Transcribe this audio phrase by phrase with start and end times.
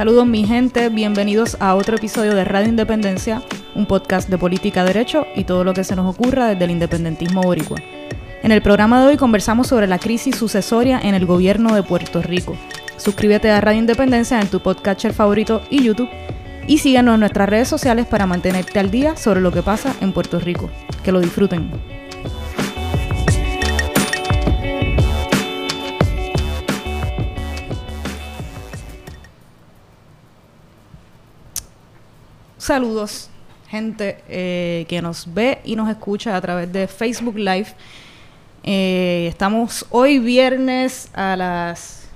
[0.00, 3.42] Saludos mi gente, bienvenidos a otro episodio de Radio Independencia,
[3.74, 7.42] un podcast de política, derecho y todo lo que se nos ocurra desde el independentismo
[7.42, 7.76] boricua.
[8.42, 12.22] En el programa de hoy conversamos sobre la crisis sucesoria en el gobierno de Puerto
[12.22, 12.56] Rico.
[12.96, 16.08] Suscríbete a Radio Independencia en tu podcatcher favorito y YouTube
[16.66, 20.12] y síguenos en nuestras redes sociales para mantenerte al día sobre lo que pasa en
[20.14, 20.70] Puerto Rico.
[21.04, 21.99] Que lo disfruten.
[32.70, 33.28] Saludos,
[33.68, 37.66] gente eh, que nos ve y nos escucha a través de Facebook Live.
[38.62, 42.08] Eh, estamos hoy viernes a las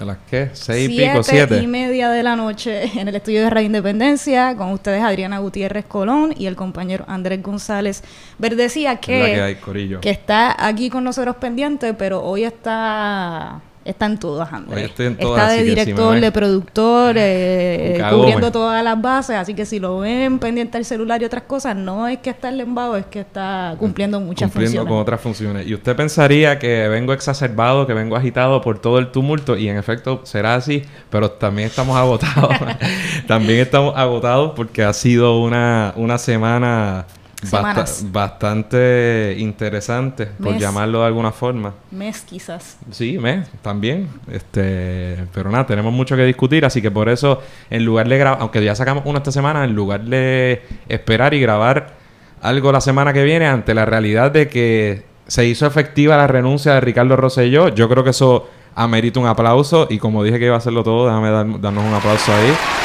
[0.00, 0.50] ¿A las qué?
[0.54, 1.22] ¿Seis y pico?
[1.22, 1.62] ¿Siete?
[1.62, 5.84] y media de la noche en el estudio de Radio Independencia con ustedes Adriana Gutiérrez
[5.84, 8.02] Colón y el compañero Andrés González
[8.38, 14.52] Verdecía que, que, que está aquí con nosotros pendiente, pero hoy está Está en todas,
[14.52, 14.92] Andrés.
[14.96, 19.36] Está de director, de productor, eh, cubriendo todas las bases.
[19.36, 22.48] Así que si lo ven pendiente al celular y otras cosas, no es que está
[22.48, 25.66] en lembado, es que está cumpliendo muchas cumpliendo con otras funciones.
[25.66, 29.76] Y usted pensaría que vengo exacerbado, que vengo agitado por todo el tumulto, y en
[29.76, 32.50] efecto será así, pero también estamos agotados.
[33.26, 37.06] también estamos agotados porque ha sido una, una semana
[37.50, 41.74] bastante interesante, por llamarlo de alguna forma.
[41.90, 42.78] Mes quizás.
[42.90, 44.08] Sí, mes, también.
[44.30, 47.40] Este, pero nada, tenemos mucho que discutir, así que por eso,
[47.70, 51.40] en lugar de grabar, aunque ya sacamos uno esta semana, en lugar de esperar y
[51.40, 51.94] grabar
[52.40, 56.74] algo la semana que viene, ante la realidad de que se hizo efectiva la renuncia
[56.74, 60.54] de Ricardo Rosselló, yo creo que eso amerita un aplauso y como dije que iba
[60.54, 62.81] a hacerlo todo, déjame darnos un aplauso ahí.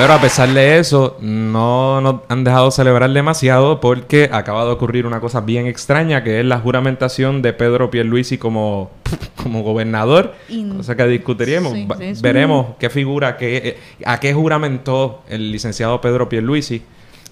[0.00, 5.06] Pero a pesar de eso, no nos han dejado celebrar demasiado porque acaba de ocurrir
[5.06, 8.92] una cosa bien extraña que es la juramentación de Pedro Pierluisi como,
[9.42, 10.36] como gobernador.
[10.78, 11.74] O sea que discutiremos.
[12.22, 16.80] Veremos qué figura, qué, eh, a qué juramentó el licenciado Pedro Pierluisi.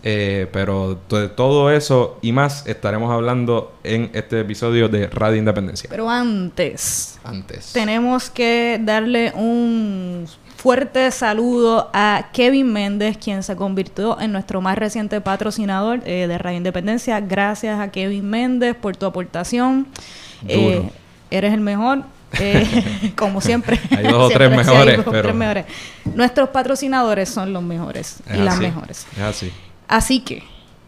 [0.02, 5.88] Eh, pero de todo eso y más estaremos hablando en este episodio de Radio Independencia.
[5.88, 7.72] Pero antes, antes.
[7.72, 14.76] tenemos que darle un fuerte saludo a Kevin Méndez, quien se convirtió en nuestro más
[14.76, 17.20] reciente patrocinador eh, de Radio Independencia.
[17.20, 19.86] Gracias a Kevin Méndez por tu aportación.
[20.48, 20.88] Eh,
[21.30, 22.02] eres el mejor.
[22.40, 23.78] Eh, como siempre.
[23.90, 25.00] Hay dos o tres mejores.
[25.04, 25.64] pero...
[26.14, 29.06] Nuestros patrocinadores son los mejores y las mejores.
[29.16, 29.52] Es así.
[29.88, 30.42] Así que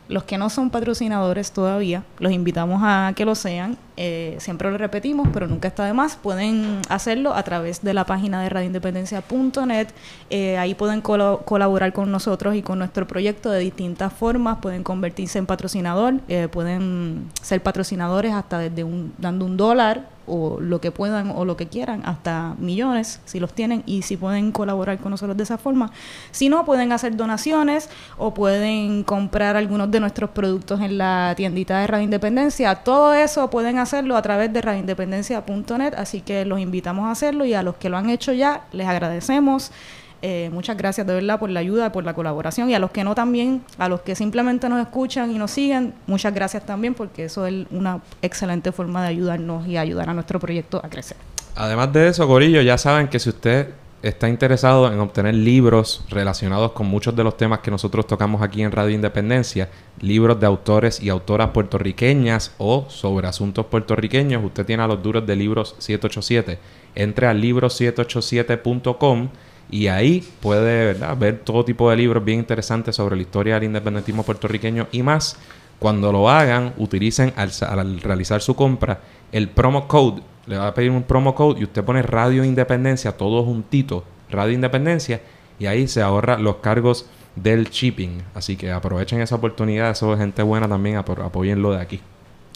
[0.09, 3.77] los que no son patrocinadores todavía, los invitamos a que lo sean.
[3.97, 6.17] Eh, siempre lo repetimos, pero nunca está de más.
[6.17, 9.89] Pueden hacerlo a través de la página de radioindependencia.net.
[10.31, 14.59] Eh, ahí pueden colaborar con nosotros y con nuestro proyecto de distintas formas.
[14.59, 20.61] Pueden convertirse en patrocinador, eh, pueden ser patrocinadores hasta desde un, dando un dólar o
[20.61, 24.53] lo que puedan o lo que quieran, hasta millones, si los tienen y si pueden
[24.53, 25.91] colaborar con nosotros de esa forma.
[26.31, 31.81] Si no, pueden hacer donaciones o pueden comprar algunos de nuestros productos en la tiendita
[31.81, 32.75] de Radio Independencia.
[32.77, 37.55] Todo eso pueden hacerlo a través de radioindependencia.net, así que los invitamos a hacerlo y
[37.55, 39.73] a los que lo han hecho ya, les agradecemos.
[40.21, 43.05] Eh, muchas gracias de verdad por la ayuda, por la colaboración y a los que
[43.05, 47.25] no también, a los que simplemente nos escuchan y nos siguen, muchas gracias también porque
[47.27, 51.17] eso es una excelente forma de ayudarnos y ayudar a nuestro proyecto a crecer.
[51.55, 53.69] Además de eso, Corillo, ya saben que si usted
[54.03, 58.63] está interesado en obtener libros relacionados con muchos de los temas que nosotros tocamos aquí
[58.63, 59.69] en Radio Independencia,
[60.01, 65.27] libros de autores y autoras puertorriqueñas o sobre asuntos puertorriqueños, usted tiene a los duros
[65.27, 66.59] de libros 787.
[66.95, 69.29] Entre a libros787.com
[69.71, 74.23] y ahí puede ver todo tipo de libros bien interesantes sobre la historia del independentismo
[74.23, 75.37] puertorriqueño y más.
[75.79, 80.23] Cuando lo hagan, utilicen al, realizar su compra el promo code.
[80.47, 84.55] Le va a pedir un promo code y usted pone Radio Independencia, todo juntito, Radio
[84.55, 85.21] Independencia,
[85.59, 88.23] y ahí se ahorra los cargos del shipping.
[88.35, 92.01] Así que aprovechen esa oportunidad, eso es gente buena también, apoyenlo de aquí.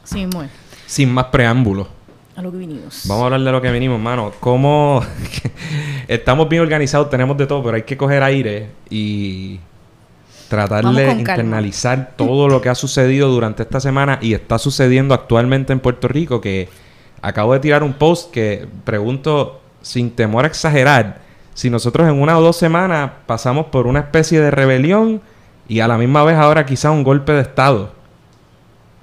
[0.03, 0.49] Sí, muy.
[0.87, 1.86] Sin más preámbulos.
[2.34, 3.03] A lo que vinimos.
[3.07, 4.33] Vamos a hablar de lo que vinimos, mano.
[4.41, 5.03] ¿Cómo
[6.09, 9.61] estamos bien organizados, tenemos de todo, pero hay que coger aire y
[10.49, 15.73] tratar de internalizar todo lo que ha sucedido durante esta semana y está sucediendo actualmente
[15.73, 16.69] en Puerto Rico, que
[17.21, 21.21] acabo de tirar un post que pregunto sin temor a exagerar,
[21.55, 25.21] si nosotros en una o dos semanas pasamos por una especie de rebelión
[25.69, 27.93] y a la misma vez ahora quizá un golpe de Estado.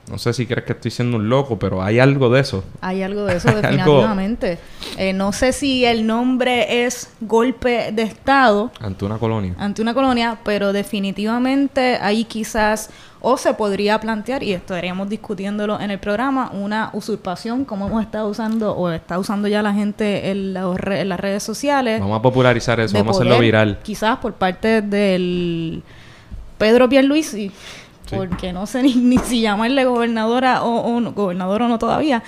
[0.09, 2.63] No sé si crees que estoy siendo un loco, pero hay algo de eso.
[2.81, 4.57] Hay algo de eso, definitivamente.
[4.97, 8.71] Eh, no sé si el nombre es golpe de Estado.
[8.81, 9.53] Ante una colonia.
[9.57, 12.89] Ante una colonia, pero definitivamente ahí quizás,
[13.21, 18.29] o se podría plantear, y estaríamos discutiéndolo en el programa, una usurpación, como hemos estado
[18.29, 22.00] usando, o está usando ya la gente en, las redes sociales.
[22.00, 23.79] Vamos a popularizar eso, vamos a hacerlo viral.
[23.83, 25.83] Quizás por parte del
[26.57, 27.51] Pedro Pierluisi
[28.09, 32.23] porque no sé ni, si llamarle gobernadora o, o gobernador o no todavía,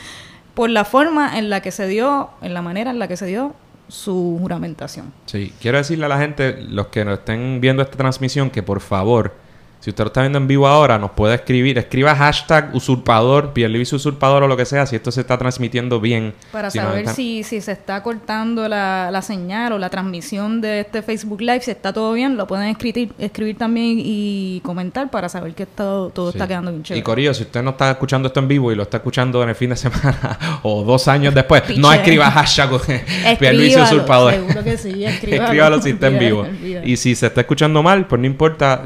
[0.53, 3.25] por la forma en la que se dio, en la manera en la que se
[3.25, 3.53] dio
[3.87, 5.11] su juramentación.
[5.25, 8.79] Sí, quiero decirle a la gente, los que nos estén viendo esta transmisión, que por
[8.79, 9.33] favor
[9.81, 11.79] si usted lo está viendo en vivo ahora, nos puede escribir.
[11.79, 16.35] Escriba hashtag usurpador, Pierluisi usurpador o lo que sea, si esto se está transmitiendo bien.
[16.51, 21.01] Para saber si, si se está cortando la, la, señal o la transmisión de este
[21.01, 25.55] Facebook Live, si está todo bien, lo pueden escribir, escribir también y comentar para saber
[25.55, 26.99] que todo, todo está quedando bien chévere.
[26.99, 29.49] Y Corillo, si usted no está escuchando esto en vivo y lo está escuchando en
[29.49, 32.69] el fin de semana o dos años después, no escriba hashtag
[33.39, 34.33] Pierluisi usurpador.
[34.33, 35.43] Seguro que sí, escríbalo.
[35.43, 36.45] escríbalo si está en vivo.
[36.85, 38.85] Y si se está escuchando mal, pues no importa.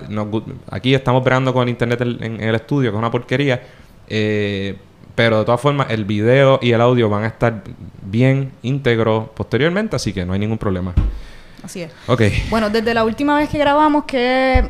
[0.71, 3.60] aquí aquí estamos operando con el internet en, el estudio, que es una porquería.
[4.08, 4.78] Eh,
[5.16, 7.64] pero de todas formas, el video y el audio van a estar
[8.04, 10.94] bien íntegros posteriormente, así que no hay ningún problema.
[11.64, 11.92] Así es.
[12.06, 12.22] Ok.
[12.52, 14.70] Bueno, desde la última vez que grabamos, que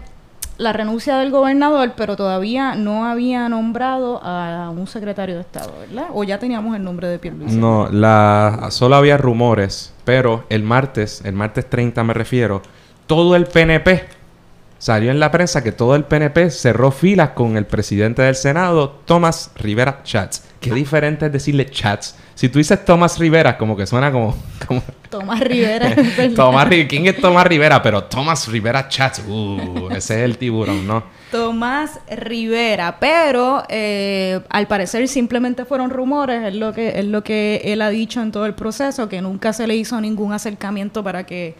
[0.57, 6.07] la renuncia del gobernador, pero todavía no había nombrado a un secretario de Estado, ¿verdad?
[6.13, 7.57] O ya teníamos el nombre de Pierluisi.
[7.57, 12.61] No, la, solo había rumores, pero el martes, el martes 30 me refiero,
[13.05, 14.15] todo el PNP
[14.77, 19.01] salió en la prensa que todo el PNP cerró filas con el presidente del Senado,
[19.05, 20.43] Tomás Rivera Chats.
[20.59, 22.15] Qué diferente es decirle Chats.
[22.33, 24.35] Si tú dices Tomás Rivera, como que suena como...
[25.09, 25.95] Tomás Rivera.
[26.35, 27.81] Tomás, ¿Quién es Tomás Rivera?
[27.81, 29.23] Pero Tomás Rivera Chats.
[29.27, 31.03] Uh, ese es el tiburón, ¿no?
[31.31, 32.97] Tomás Rivera.
[32.99, 36.43] Pero eh, al parecer simplemente fueron rumores.
[36.43, 39.53] Es lo, que, es lo que él ha dicho en todo el proceso, que nunca
[39.53, 41.55] se le hizo ningún acercamiento para que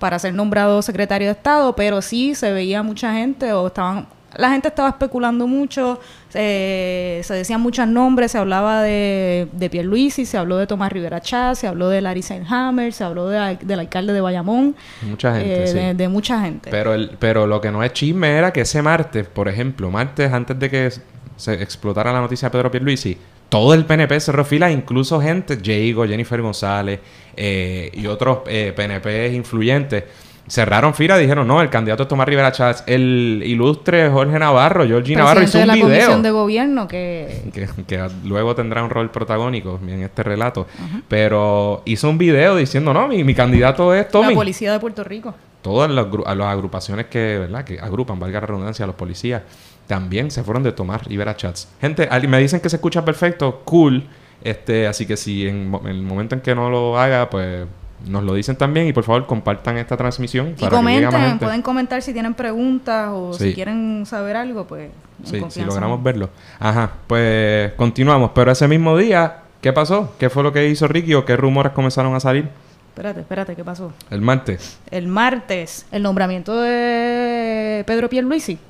[0.00, 4.50] para ser nombrado secretario de Estado, pero sí se veía mucha gente o estaban la
[4.50, 10.56] gente estaba especulando mucho, se decían muchos nombres, se hablaba de, de Pierluisi, se habló
[10.56, 14.76] de Tomás Rivera Chá, se habló de Larry Hammer, se habló del alcalde de Bayamón.
[15.02, 16.70] Mucha gente, eh, de, mucha gente.
[16.70, 20.32] Pero, el, pero lo que no es chisme era que ese martes, por ejemplo, martes
[20.32, 20.92] antes de que
[21.36, 23.18] se explotara la noticia de Pedro Pierluisi,
[23.50, 27.00] todo el PNP cerró fila, incluso gente, Jago, Jennifer González
[27.36, 30.04] eh, y otros eh, PNP influyentes,
[30.48, 32.84] cerraron fila y dijeron, no, el candidato es Tomás Rivera Chávez.
[32.86, 37.42] El ilustre Jorge Navarro, Georgie Navarro, hizo un de la Comisión de Gobierno que...
[37.86, 38.08] que...
[38.24, 40.68] luego tendrá un rol protagónico en este relato.
[41.08, 44.28] Pero hizo un video diciendo, no, mi, mi candidato es Tommy.
[44.28, 45.34] La policía de Puerto Rico.
[45.60, 46.06] Todas las,
[46.36, 47.64] las agrupaciones que, ¿verdad?
[47.64, 49.42] que agrupan, valga la redundancia, a los policías
[49.90, 51.66] también se fueron de tomar Rivera Chats.
[51.80, 54.04] Gente, me dicen que se escucha perfecto, cool.
[54.44, 57.66] Este, así que si en, el momento en que no lo haga, pues
[58.06, 60.54] nos lo dicen también y por favor compartan esta transmisión.
[60.56, 64.92] Y comenten, pueden comentar si tienen preguntas o si quieren saber algo, pues.
[65.24, 66.30] Sí, si logramos verlo.
[66.60, 68.30] Ajá, pues continuamos.
[68.32, 70.14] Pero ese mismo día, ¿qué pasó?
[70.20, 72.48] ¿Qué fue lo que hizo Ricky o qué rumores comenzaron a salir?
[72.90, 73.92] Espérate, espérate, ¿qué pasó?
[74.08, 74.78] El martes.
[74.92, 78.60] El martes, el nombramiento de Pedro Pierluisi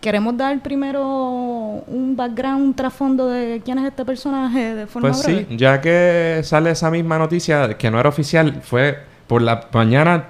[0.00, 1.04] Queremos dar primero
[1.86, 6.40] un background, un trasfondo de quién es este personaje de forma Pues sí, ya que
[6.42, 10.28] sale esa misma noticia que no era oficial, fue por la mañana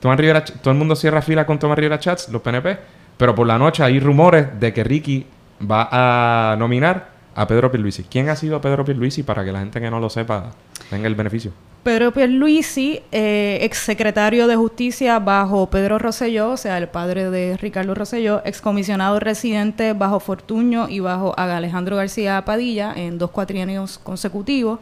[0.00, 2.78] Tomás Rivera, todo el mundo cierra fila con Tomás Rivera Chats, los PNP,
[3.16, 5.26] pero por la noche hay rumores de que Ricky
[5.70, 8.04] va a nominar a Pedro Pierluisi.
[8.04, 10.50] ¿Quién ha sido Pedro Pierluisi para que la gente que no lo sepa
[10.88, 11.52] tenga el beneficio?
[11.82, 17.94] Pedro Pierluisi, eh, exsecretario de Justicia bajo Pedro Rosselló, o sea, el padre de Ricardo
[17.94, 24.78] Rosselló, excomisionado residente bajo Fortuño y bajo Alejandro García Padilla en dos cuatrienios consecutivos.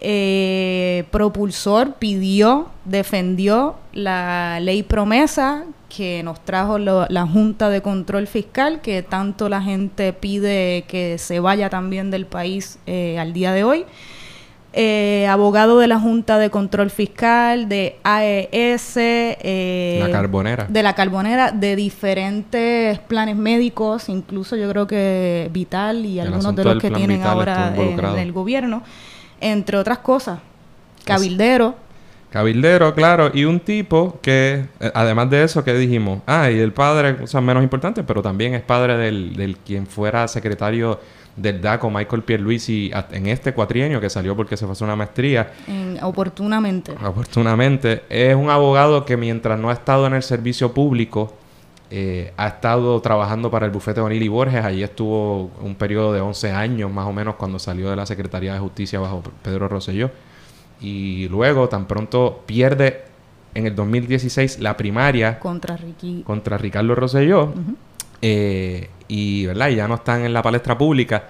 [0.00, 8.80] Eh, propulsor, pidió, defendió la ley promesa que nos trajo la Junta de Control Fiscal,
[8.80, 13.64] que tanto la gente pide que se vaya también del país eh, al día de
[13.64, 13.84] hoy.
[14.72, 20.66] Eh, abogado de la Junta de Control Fiscal, de AES, eh, la Carbonera.
[20.68, 26.62] de la Carbonera, de diferentes planes médicos, incluso yo creo que Vital y algunos de
[26.62, 28.84] los que tienen ahora en, el gobierno,
[29.40, 30.38] entre otras cosas.
[31.04, 31.74] Cabildero.
[32.30, 36.72] Cabildero, claro, y un tipo que, eh, además de eso, que dijimos, ah, y el
[36.72, 41.00] padre, o sea, menos importante, pero también es padre del, del quien fuera secretario
[41.36, 45.52] del DACO, Michael Pierluisi, en este cuatrienio que salió porque se fue a una maestría.
[46.02, 46.94] oportunamente.
[47.04, 48.02] Oportunamente.
[48.08, 51.34] Es un abogado que mientras no ha estado en el servicio público,
[51.92, 54.64] eh, ha estado trabajando para el bufete de O'Neill y Borges.
[54.64, 58.52] Allí estuvo un periodo de 11 años más o menos cuando salió de la Secretaría
[58.52, 60.10] de Justicia bajo Pedro Rosselló.
[60.80, 63.04] Y luego, tan pronto pierde
[63.54, 66.22] en el 2016 la primaria contra, Ricky.
[66.24, 67.52] contra Ricardo Rosselló.
[68.22, 69.68] Eh, y, ¿verdad?
[69.68, 71.24] y ya no están en la palestra pública.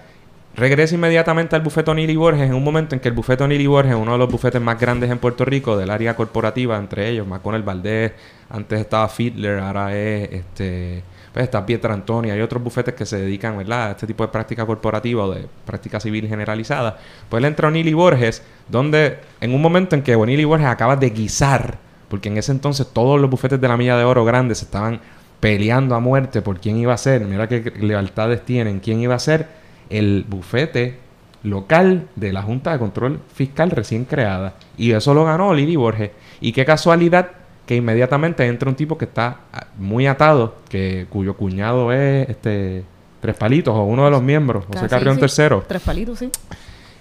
[0.55, 3.61] Regresa inmediatamente al bufete O'Neill y Borges en un momento en que el bufete O'Neill
[3.61, 6.77] y Borges es uno de los bufetes más grandes en Puerto Rico del área corporativa,
[6.77, 8.13] entre ellos el Valdés,
[8.51, 13.17] antes estaba Fiedler, ahora es este pues está Pietra Antonia, hay otros bufetes que se
[13.17, 13.87] dedican ¿verdad?
[13.87, 16.99] a este tipo de práctica corporativa o de práctica civil generalizada.
[17.29, 20.67] Pues él entra O'Neill y Borges, donde en un momento en que O'Neill y Borges
[20.67, 24.25] acaba de guisar, porque en ese entonces todos los bufetes de la Milla de Oro
[24.25, 25.01] grandes estaban
[25.41, 29.19] peleando a muerte por quién iba a ser, mira qué lealtades tienen, quién iba a
[29.19, 29.49] ser
[29.89, 30.99] el bufete
[31.43, 34.55] local de la Junta de Control Fiscal recién creada.
[34.77, 36.11] Y eso lo ganó Lili Borges.
[36.41, 37.31] Y qué casualidad
[37.67, 42.85] que inmediatamente entra un tipo que está ah, muy atado, que cuyo cuñado es este
[43.21, 45.63] Tres Palitos o uno de los miembros, José Carrión tercero.
[45.69, 46.31] Tres Palitos, sí.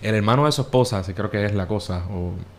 [0.02, 2.04] El hermano de su esposa, sí creo que es la cosa.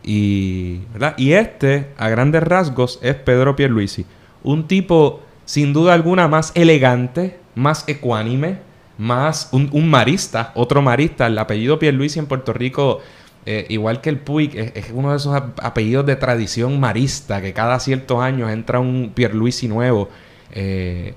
[0.03, 1.13] y, ¿verdad?
[1.17, 4.05] y este, a grandes rasgos, es Pedro Pierluisi.
[4.43, 5.21] Un tipo,
[5.51, 8.59] sin duda alguna, más elegante, más ecuánime,
[8.97, 11.27] más un, marista, otro marista.
[11.27, 13.01] El apellido Pierluisi en Puerto Rico,
[13.45, 17.81] eh, igual que el Puig, es, uno de esos apellidos de tradición marista, que cada
[17.81, 20.07] ciertos años entra un Pierluisi nuevo.
[20.53, 21.15] Eh,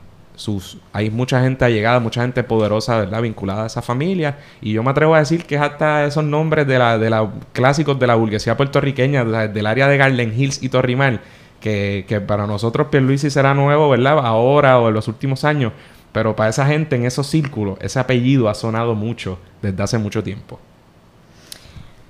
[0.93, 3.23] hay mucha gente allegada, mucha gente poderosa, ¿verdad?
[3.23, 4.39] Vinculada a esa familia.
[4.61, 7.31] Y yo me atrevo a decir que es hasta esos nombres de la, de la
[7.53, 11.21] clásicos de la burguesía puertorriqueña, del área de Garden Hills y Torrimal,
[11.65, 14.19] que, para nosotros Pierluisi será nuevo, ¿verdad?
[14.19, 15.73] Ahora o en los últimos años.
[16.13, 20.23] Pero para esa gente en esos círculos, ese apellido ha sonado mucho desde hace mucho
[20.23, 20.61] tiempo.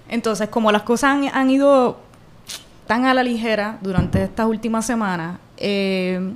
[0.08, 1.98] Entonces, como las cosas han, ido
[2.86, 6.34] tan a la ligera durante estas últimas semanas, eh,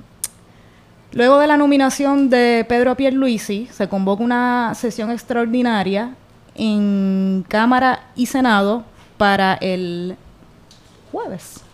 [1.12, 6.14] luego de la nominación de Pedro Pierluisi, se convoca una sesión extraordinaria
[6.54, 8.84] en Cámara y Senado
[9.18, 10.16] para el
[11.12, 11.67] jueves.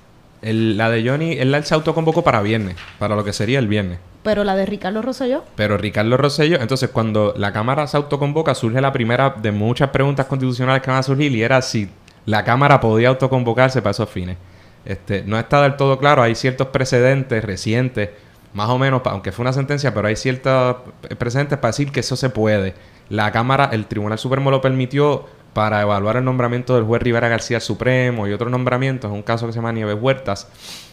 [0.53, 3.99] La de Johnny, él se autoconvocó para viernes, para lo que sería el viernes.
[4.23, 5.45] Pero la de Ricardo Rosselló.
[5.57, 10.27] Pero Ricardo Rosselló, entonces cuando la Cámara se autoconvoca, surge la primera de muchas preguntas
[10.27, 11.89] constitucionales que van a surgir y era si
[12.27, 14.37] la Cámara podía autoconvocarse para esos fines.
[14.85, 18.11] Este, no está del todo claro, hay ciertos precedentes recientes,
[18.53, 20.77] más o menos, aunque fue una sentencia, pero hay ciertos
[21.19, 22.75] precedentes para decir que eso se puede.
[23.09, 27.61] La Cámara, el Tribunal Supremo lo permitió para evaluar el nombramiento del juez Rivera García
[27.61, 30.49] Supremo y otros nombramientos, un caso que se llama Nieves Huertas.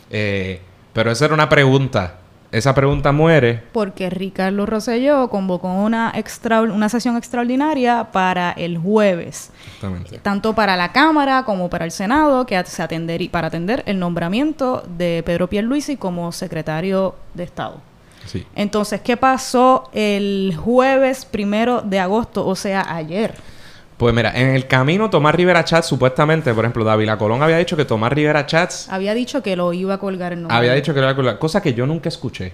[0.10, 0.62] Eh,
[0.94, 3.63] pero esa era una pregunta esa pregunta muere.
[3.72, 9.51] Porque Ricardo Rosselló convocó una, extra, una sesión extraordinaria para el jueves.
[9.65, 10.20] Exactamente.
[10.20, 14.84] Tanto para la Cámara como para el Senado, que se atender, para atender el nombramiento
[14.98, 17.80] de Pedro Pierluisi como secretario de Estado.
[18.25, 18.46] Sí.
[18.53, 22.46] Entonces, ¿qué pasó el jueves primero de agosto?
[22.46, 23.34] O sea, ayer.
[24.01, 27.77] Pues mira, en el camino Tomás Rivera Chats, supuestamente, por ejemplo, David Colón había dicho
[27.77, 28.89] que Tomás Rivera Chats...
[28.89, 30.58] Había dicho que lo iba a colgar en nombre.
[30.58, 32.51] Había dicho que lo iba a colgar, cosa que yo nunca escuché.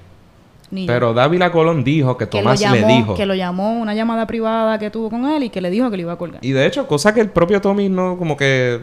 [0.85, 3.15] Pero Dávila Colón dijo que Tomás le dijo.
[3.15, 5.95] Que lo llamó una llamada privada que tuvo con él y que le dijo que
[5.95, 6.43] lo iba a colgar.
[6.43, 8.81] Y de hecho, cosa que el propio Tommy no como que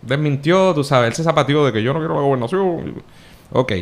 [0.00, 3.02] desmintió, tú sabes, él se zapateó de que yo no quiero la gobernación.
[3.52, 3.72] Ok.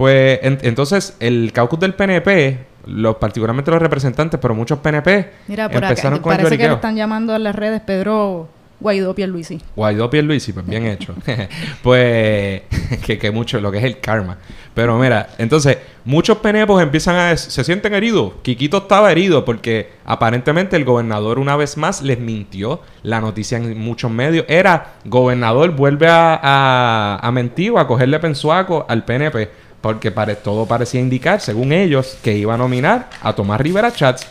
[0.00, 5.82] Pues entonces el caucus del PNP los particularmente los representantes, pero muchos PNP Mira, por
[5.82, 8.48] empezaron acá, parece que le están llamando a las redes Pedro
[8.80, 9.60] Guaidó Pierluisi.
[9.76, 11.14] Guaidó Pierluisi, pues bien hecho.
[11.82, 12.62] pues
[13.04, 14.38] que, que mucho, lo que es el karma.
[14.72, 15.76] Pero mira, entonces,
[16.06, 17.36] muchos penepos empiezan a...
[17.36, 18.32] se sienten heridos.
[18.40, 22.80] Quiquito estaba herido porque aparentemente el gobernador una vez más les mintió.
[23.02, 28.18] La noticia en muchos medios era, gobernador vuelve a, a, a mentir o a cogerle
[28.18, 30.10] pensuaco al PNP porque
[30.42, 34.26] todo parecía indicar, según ellos, que iba a nominar a Tomás Rivera Chats,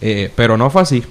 [0.00, 1.04] eh, pero no fue así.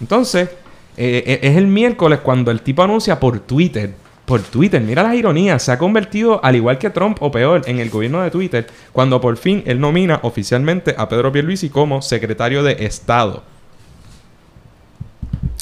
[0.00, 0.48] Entonces,
[0.96, 5.14] eh, eh, es el miércoles cuando el tipo anuncia por Twitter, por Twitter, mira las
[5.14, 8.66] ironías, se ha convertido, al igual que Trump o peor, en el gobierno de Twitter,
[8.92, 13.44] cuando por fin él nomina oficialmente a Pedro Pierluisi como secretario de Estado.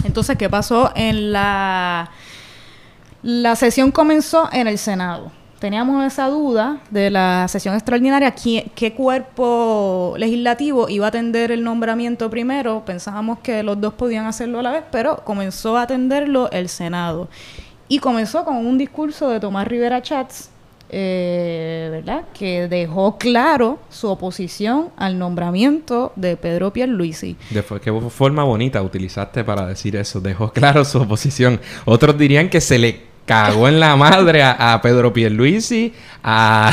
[0.05, 2.11] Entonces, ¿qué pasó en la...
[3.23, 10.15] La sesión comenzó en el Senado teníamos esa duda de la sesión extraordinaria, ¿qué, cuerpo
[10.17, 12.83] legislativo iba a atender el nombramiento primero.
[12.85, 17.29] Pensábamos que los dos podían hacerlo a la vez, pero comenzó a atenderlo el Senado.
[17.89, 20.51] Y comenzó con un discurso de Tomás Rivera Chats,
[20.89, 22.25] eh, ¿verdad?
[22.33, 27.37] Que dejó claro su oposición al nombramiento de Pedro Pierluisi.
[27.51, 30.21] De qué forma bonita utilizaste para decir eso.
[30.21, 31.61] Dejó claro su oposición.
[31.85, 35.93] Otros dirían que se le cagó en la madre a, a Pedro Pierluisi,
[36.25, 36.71] a,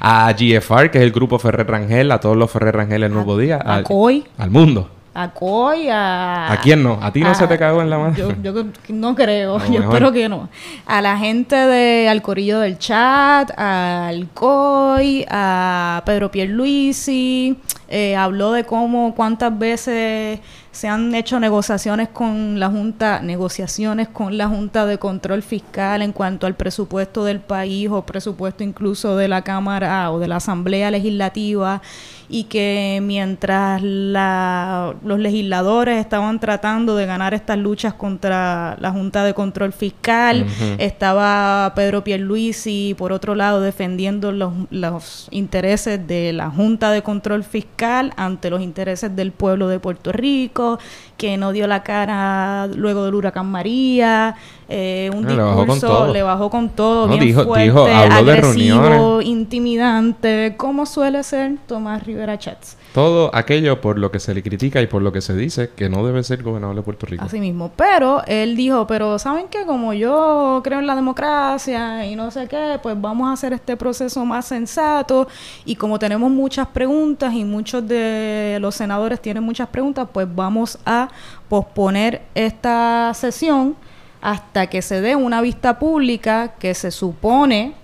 [0.00, 3.38] a GFR, que es el grupo Ferrer Rangel, a todos los Ferrer Rangel el nuevo
[3.38, 4.24] día, a al, COI.
[4.38, 4.90] al mundo.
[5.14, 6.52] A COI, a...
[6.52, 6.98] ¿A quién no?
[7.00, 8.20] ¿A ti no a- se te cagó en la madre?
[8.20, 9.84] Yo, yo no creo, No, yo mejor.
[9.94, 10.48] espero que no.
[10.86, 17.56] A la gente de al corillo del chat, al COI, a Pedro Pierluisi,
[17.88, 20.40] eh, habló de cómo cuántas veces
[20.76, 26.12] se han hecho negociaciones con la Junta, negociaciones con la Junta de Control Fiscal en
[26.12, 30.90] cuanto al presupuesto del país o presupuesto incluso de la Cámara o de la Asamblea
[30.90, 31.80] Legislativa
[32.28, 39.24] y que mientras la- los legisladores estaban tratando de ganar estas luchas contra la Junta
[39.24, 40.74] de Control Fiscal, Ujú.
[40.78, 47.44] estaba Pedro Pierluisi por otro lado defendiendo los, los intereses de la Junta de Control
[47.44, 50.78] Fiscal ante los intereses del pueblo de Puerto Rico,
[51.16, 54.34] que no dio la cara luego del huracán María,
[54.68, 55.42] eh, un Ah, le
[55.72, 60.86] discurso le bajó con todo, No, bien dijo- fuerte, dijo, habló de agresivo, intimidante, como
[60.86, 62.76] suele ser Tomás Rivera Chats.
[62.96, 65.90] Todo aquello por lo que se le critica y por lo que se dice que
[65.90, 67.22] no debe ser gobernador de Puerto Rico.
[67.22, 67.70] Así mismo.
[67.76, 69.66] Pero él dijo, pero ¿saben qué?
[69.66, 73.76] Como yo creo en la democracia y no sé qué, pues vamos a hacer este
[73.76, 75.28] proceso más sensato.
[75.66, 80.78] Y como tenemos muchas preguntas y muchos de los senadores tienen muchas preguntas, pues vamos
[80.86, 81.10] a
[81.50, 83.76] posponer esta sesión
[84.22, 87.74] hasta que se dé una vista pública que se supone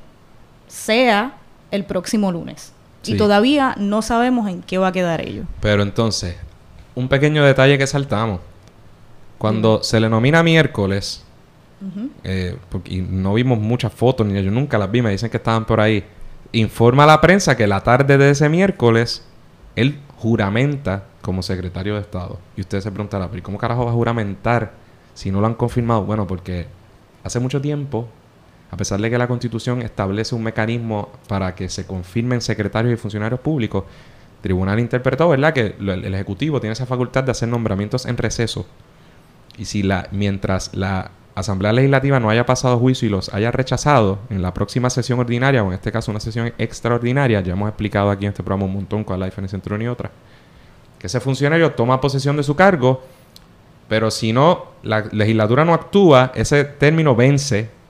[0.69, 1.35] sea
[1.71, 2.73] el próximo lunes.
[3.03, 3.15] Sí.
[3.15, 5.45] Y todavía no sabemos en qué va a quedar ello.
[5.61, 6.37] Pero entonces,
[6.95, 8.41] un pequeño detalle que saltamos.
[9.39, 11.25] Cuando se le nomina miércoles,
[12.23, 15.39] eh, porque y no vimos muchas fotos, ni yo nunca las vi, me dicen que
[15.39, 16.05] estaban por ahí.
[16.53, 19.25] Informa a la prensa que la tarde de ese miércoles,
[19.75, 22.39] él juramenta como secretario de Estado.
[22.57, 24.73] Y ustedes se preguntarán, ¿pero ¿y cómo carajo va a juramentar
[25.15, 26.05] si no lo han confirmado?
[26.05, 26.67] Bueno, porque
[27.25, 28.07] hace mucho tiempo,
[28.73, 32.97] a pesar de que la Constitución establece un mecanismo para que se confirmen secretarios y
[32.97, 33.85] funcionarios públicos,
[34.37, 38.65] el tribunal interpretó, ¿verdad?, que el Ejecutivo tiene esa facultad de hacer nombramientos en receso.
[39.59, 44.21] Y si la, mientras la Asamblea Legislativa no haya pasado juicio y los haya rechazado
[44.31, 48.11] en la próxima sesión ordinaria, o en este caso una sesión extraordinaria, ya hemos explicado
[48.11, 50.11] aquí en este programa un montón cuál es la diferencia entre una y otra,
[50.99, 53.03] que ese funcionario toma posesión de su cargo,
[53.91, 57.82] pero si no, la legislatura no actúa, ese término vence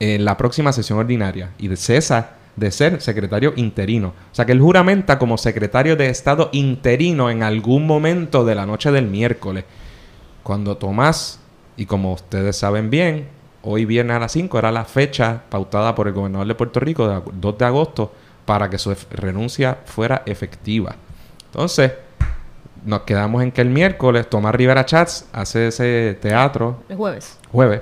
[0.00, 4.08] en la próxima sesión ordinaria y cesa de ser secretario interino.
[4.32, 8.64] O sea que él juramenta como secretario de Estado interino en algún momento de la
[8.66, 9.64] noche del miércoles.
[10.42, 11.40] Cuando Tomás,
[11.76, 13.28] y como ustedes saben bien,
[13.62, 17.08] hoy viernes a las 5 era la fecha pautada por el gobernador de Puerto Rico,
[17.08, 18.12] de ag- 2 de agosto,
[18.44, 20.94] para que su renuncia fuera efectiva.
[21.46, 21.92] Entonces,
[22.84, 27.38] nos quedamos en que el miércoles Tomás Rivera Chats hace ese teatro, El jueves.
[27.50, 27.80] jueves,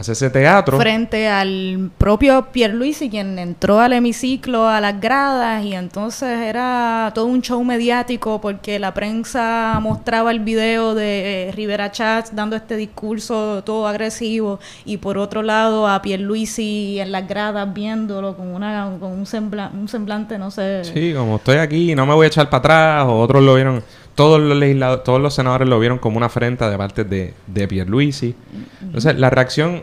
[0.00, 0.78] hace ese teatro.
[0.78, 7.26] frente al propio Pierluisi quien entró al hemiciclo a las gradas y entonces era todo
[7.26, 12.76] un show mediático porque la prensa mostraba el video de eh, Rivera Chats dando este
[12.76, 18.90] discurso todo agresivo y por otro lado a Pierluisi en las gradas viéndolo con una
[18.98, 22.28] con un, sembla- un semblante no sé Sí, como estoy aquí no me voy a
[22.28, 23.82] echar para atrás, o otros lo vieron,
[24.14, 27.68] todos los legisladores, todos los senadores lo vieron como una afrenta de parte de, de
[27.68, 28.34] Pierluisi.
[28.82, 29.82] Entonces, la reacción,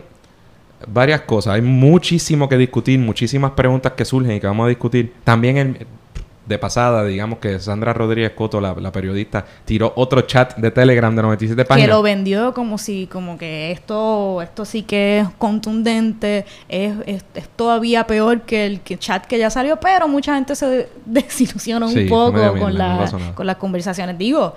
[0.88, 5.14] varias cosas, hay muchísimo que discutir, muchísimas preguntas que surgen y que vamos a discutir.
[5.24, 5.88] También el-
[6.48, 11.14] de pasada, digamos que Sandra Rodríguez Coto, la, la periodista, tiró otro chat de Telegram
[11.16, 11.90] de 97 que páginas.
[11.90, 17.50] lo vendió como si como que esto esto sí que es contundente es, es, es
[17.50, 21.86] todavía peor que el que chat que ya salió pero mucha gente se de- desilusiona
[21.86, 24.54] un poco con, la- con las conversaciones digo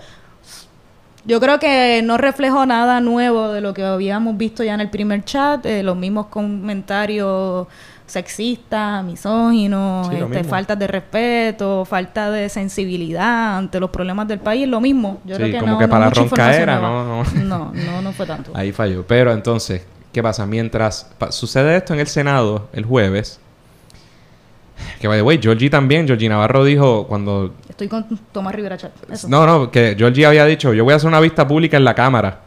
[1.27, 4.89] yo creo que no reflejó nada nuevo de lo que habíamos visto ya en el
[4.91, 7.67] primer chat eh, los mismos comentarios
[8.11, 14.67] sexistas, misóginos, Sí, este, faltas de respeto, falta de sensibilidad ante los problemas del país,
[14.69, 15.21] lo mismo.
[15.25, 17.25] Yo Sí, creo que como no, que no para la mucha información roncaera, nueva.
[17.35, 18.51] no, No, no, no fue tanto.
[18.55, 19.05] Ahí falló.
[19.07, 20.47] Pero entonces, ¿qué pasa?
[20.47, 23.41] Mientras pa- sucede esto en el Senado el jueves,
[24.99, 28.93] que by the way, Georgie también, Georgie Navarro dijo cuando Estoy con Tomás Rivera Chat.
[29.11, 29.29] Eso.
[29.29, 31.95] No, no, que Georgie había dicho, yo voy a hacer una vista pública en la
[31.95, 32.41] Cámara.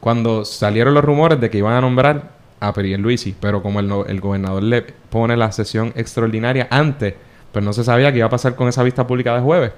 [0.00, 4.20] Cuando salieron los rumores de que iban a nombrar a Luisi, pero como el, el
[4.20, 7.14] gobernador le pone la sesión extraordinaria antes,
[7.52, 9.72] pues no se sabía qué iba a pasar con esa vista pública de jueves.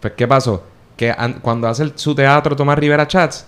[0.00, 0.64] Pues, ¿qué pasó?
[0.96, 3.46] Que an- cuando hace su teatro Tomás Rivera Chats,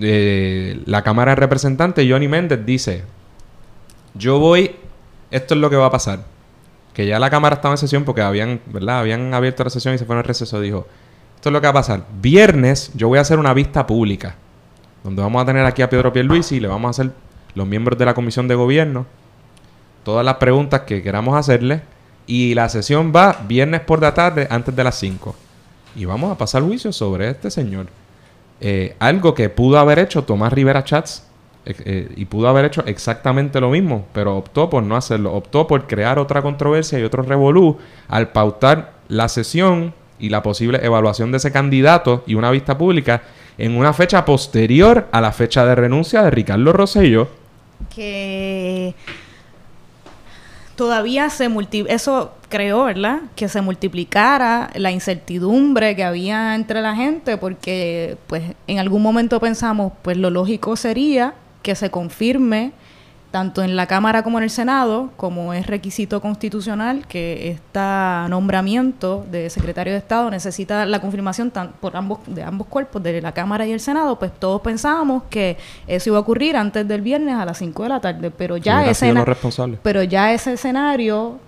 [0.00, 3.02] eh, la Cámara de Representantes, Johnny Méndez, dice,
[4.14, 4.76] yo voy,
[5.30, 6.20] esto es lo que va a pasar.
[6.92, 9.00] Que ya la Cámara estaba en sesión porque habían, ¿verdad?
[9.00, 10.60] Habían abierto la sesión y se fueron al receso.
[10.60, 10.86] Dijo,
[11.34, 12.04] esto es lo que va a pasar.
[12.20, 14.36] Viernes yo voy a hacer una vista pública.
[15.02, 17.12] Donde vamos a tener aquí a Pedro Pierluisi y le vamos a hacer
[17.54, 19.06] los miembros de la comisión de gobierno,
[20.04, 21.82] todas las preguntas que queramos hacerle
[22.26, 25.34] y la sesión va viernes por la tarde antes de las 5.
[25.96, 27.86] Y vamos a pasar juicio sobre este señor.
[28.60, 31.26] Eh, algo que pudo haber hecho Tomás Rivera Chats
[31.66, 35.32] eh, eh, y pudo haber hecho exactamente lo mismo, pero optó por no hacerlo.
[35.32, 40.80] Optó por crear otra controversia y otro revolú al pautar la sesión y la posible
[40.82, 43.22] evaluación de ese candidato y una vista pública
[43.58, 47.28] en una fecha posterior a la fecha de renuncia de Ricardo Rosselló.
[47.94, 48.94] Que
[50.76, 51.48] todavía se
[51.88, 53.20] eso creó, ¿verdad?
[53.36, 59.40] Que se multiplicara la incertidumbre que había entre la gente, porque pues en algún momento
[59.40, 62.72] pensamos, pues lo lógico sería que se confirme
[63.34, 67.80] tanto en la Cámara como en el Senado, como es requisito constitucional que este
[68.30, 73.32] nombramiento de secretario de Estado necesita la confirmación por ambos, de ambos cuerpos, de la
[73.32, 75.56] Cámara y el Senado, pues todos pensábamos que
[75.88, 78.88] eso iba a ocurrir antes del viernes a las 5 de la tarde, pero ya,
[78.88, 79.12] ese,
[79.82, 81.40] pero ya ese escenario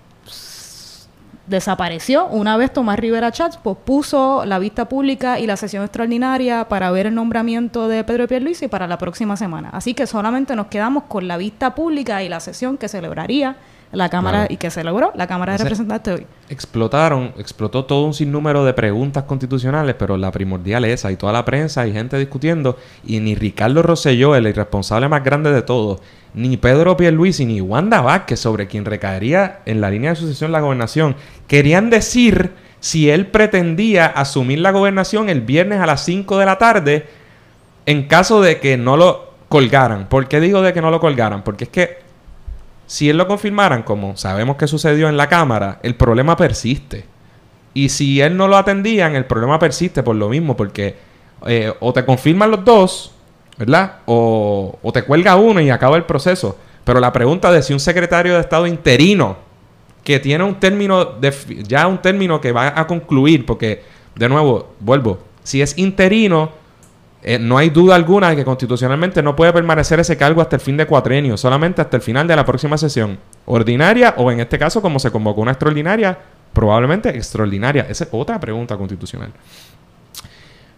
[1.47, 6.91] desapareció una vez Tomás Rivera Chats puso la vista pública y la sesión extraordinaria para
[6.91, 9.69] ver el nombramiento de Pedro Pierluisi para la próxima semana.
[9.71, 13.55] Así que solamente nos quedamos con la vista pública y la sesión que celebraría
[13.91, 16.27] la Cámara y que se logró la Cámara de Representantes hoy.
[16.49, 21.33] Explotaron, explotó todo un sinnúmero de preguntas constitucionales, pero la primordial es esa, y toda
[21.33, 26.01] la prensa y gente discutiendo, y ni Ricardo Rosselló, el irresponsable más grande de todos,
[26.33, 30.59] ni Pedro Pierluisi, ni Wanda Vázquez, sobre quien recaería en la línea de sucesión la
[30.59, 31.15] gobernación,
[31.47, 36.57] querían decir si él pretendía asumir la gobernación el viernes a las 5 de la
[36.57, 37.07] tarde
[37.85, 40.09] en caso de que no lo colgaran.
[40.09, 41.43] ¿Por qué digo de que no lo colgaran?
[41.43, 42.06] Porque es que
[42.87, 47.05] si él lo confirmaran, como sabemos que sucedió en la Cámara, el problema persiste.
[47.73, 50.95] Y si él no lo atendían, el problema persiste por lo mismo, porque
[51.45, 53.11] eh, o te confirman los dos,
[53.57, 53.97] ¿verdad?
[54.05, 56.57] O, o te cuelga uno y acaba el proceso.
[56.85, 59.37] Pero la pregunta de si un secretario de Estado interino,
[60.05, 61.19] que tiene un término,
[61.67, 63.83] ya un término que va a concluir, porque,
[64.15, 66.51] de nuevo, vuelvo, si es interino,
[67.29, 70.61] eh, no hay duda alguna de que constitucionalmente no puede permanecer ese cargo hasta el
[70.61, 74.57] fin de cuatrenio, solamente hasta el final de la próxima sesión ordinaria o en este
[74.57, 76.17] caso como se convocó una extraordinaria,
[76.53, 77.85] probablemente extraordinaria.
[77.89, 79.33] Esa es otra pregunta constitucional.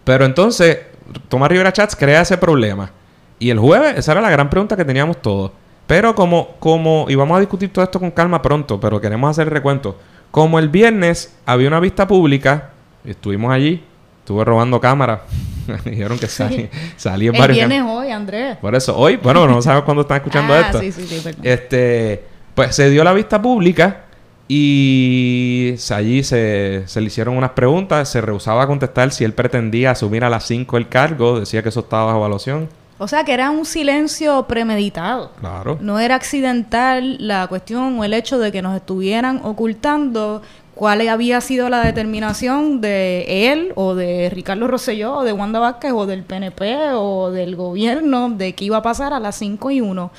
[0.03, 0.79] Pero entonces,
[1.27, 2.89] Tomás Rivera Chats crea ese problema.
[3.38, 5.51] Y el jueves, esa era la gran pregunta que teníamos todos.
[5.85, 9.45] Pero como, como, y vamos a discutir todo esto con calma pronto, pero queremos hacer
[9.45, 9.99] el recuento.
[10.31, 12.71] Como el viernes había una vista pública,
[13.05, 13.83] estuvimos allí,
[14.29, 15.21] estuve robando cámaras
[15.85, 17.57] dijeron que salí, salí en varios...
[17.57, 18.57] viernes hoy, Andrés.
[18.57, 20.79] Por eso, hoy, bueno, no sabes cuándo están escuchando ah, esto.
[20.81, 24.05] Sí, sí, sí, este, pues se dio la vista pública
[24.47, 28.07] y allí se, se, le hicieron unas preguntas.
[28.07, 31.39] Se rehusaba a contestar si él pretendía asumir a las 5 el cargo.
[31.39, 32.69] Decía que eso estaba bajo evaluación.
[32.99, 35.31] O sea, que era un silencio premeditado.
[35.39, 35.77] Claro.
[35.81, 40.41] No era accidental la cuestión o el hecho de que nos estuvieran ocultando
[40.79, 45.91] cuál había sido la determinación de él o de Ricardo Rosselló o de Wanda Vázquez
[45.91, 49.81] o del PNP o del gobierno de qué iba a pasar a las 5 y
[49.81, 50.09] 1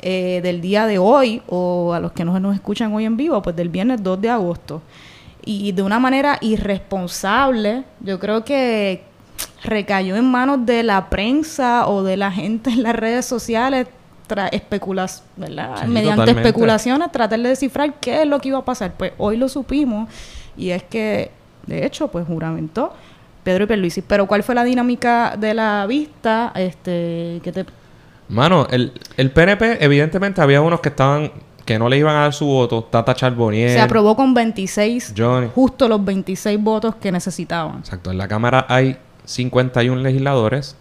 [0.00, 3.42] eh, del día de hoy o a los que nos, nos escuchan hoy en vivo,
[3.42, 4.80] pues del viernes 2 de agosto.
[5.44, 9.02] Y de una manera irresponsable, yo creo que
[9.62, 13.88] recayó en manos de la prensa o de la gente en las redes sociales
[14.52, 15.84] especulas, ¿verdad?
[15.86, 18.92] Mediante especulaciones tratar de descifrar qué es lo que iba a pasar.
[18.96, 20.08] Pues hoy lo supimos
[20.56, 21.30] y es que,
[21.66, 22.92] de hecho, pues juramentó
[23.44, 24.02] Pedro y Pierluisi.
[24.02, 26.52] Pero ¿cuál fue la dinámica de la vista?
[26.54, 27.66] Este, que te...
[28.28, 31.32] Mano, el, el PNP, evidentemente había unos que estaban
[31.68, 33.68] que no le iban a dar su voto, Tata Charbonnier.
[33.68, 35.12] Se aprobó con 26,
[35.54, 37.80] justo los 26 votos que necesitaban.
[37.80, 40.78] Exacto, en la Cámara hay 51 legisladores,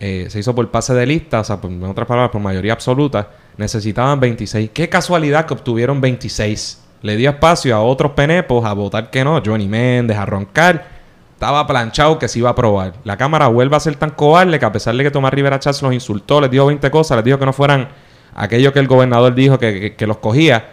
[0.00, 3.30] eh, se hizo por pase de lista, o sea, en otras palabras, por mayoría absoluta,
[3.56, 4.70] necesitaban 26.
[4.72, 6.84] Qué casualidad que obtuvieron 26.
[7.02, 10.98] Le dio espacio a otros penepos a votar que no, Johnny Méndez, a roncar.
[11.34, 12.94] Estaba planchado que se iba a aprobar.
[13.04, 15.82] La Cámara vuelve a ser tan cobarde que a pesar de que Tomás Rivera Chávez
[15.82, 17.88] los insultó, les dijo 20 cosas, les dijo que no fueran
[18.34, 20.70] aquello que el gobernador dijo que los cogía,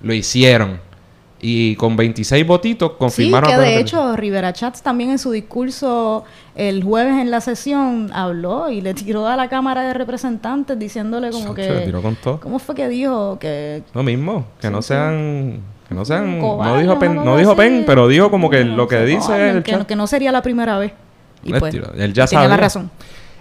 [0.00, 0.85] lo hicieron.
[1.40, 3.50] Y con 26 votitos confirmaron...
[3.50, 8.10] Sí, que de hecho Rivera Chats también en su discurso el jueves en la sesión
[8.14, 11.68] habló y le tiró a la Cámara de Representantes diciéndole como que...
[11.68, 12.40] Le tiró con todo.
[12.40, 13.38] ¿Cómo fue que dijo?
[13.38, 13.82] Que...
[13.92, 15.60] Lo mismo, que no sean...
[15.88, 16.40] Que no sean...
[16.40, 19.50] no dijo pen, no, dijo pen, pero dijo como que lo que dice...
[19.50, 20.92] El que, que, no sería la primera vez.
[21.44, 22.90] Y pues, él ya tiene la razón.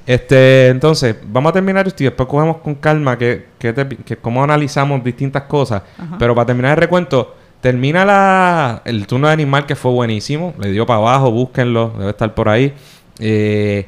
[0.06, 3.74] Este, entonces, vamos a terminar esto y después cogemos con calma que, que,
[4.06, 5.82] que cómo analizamos distintas cosas.
[6.20, 7.34] Pero para terminar el recuento
[7.66, 10.54] Termina la, el turno de animal que fue buenísimo.
[10.60, 12.76] Le dio para abajo, búsquenlo, debe estar por ahí.
[13.18, 13.88] Eh,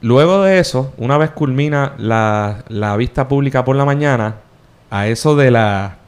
[0.00, 4.36] luego de eso, una vez culmina la, la vista pública por la mañana,
[4.88, 5.98] a eso de la,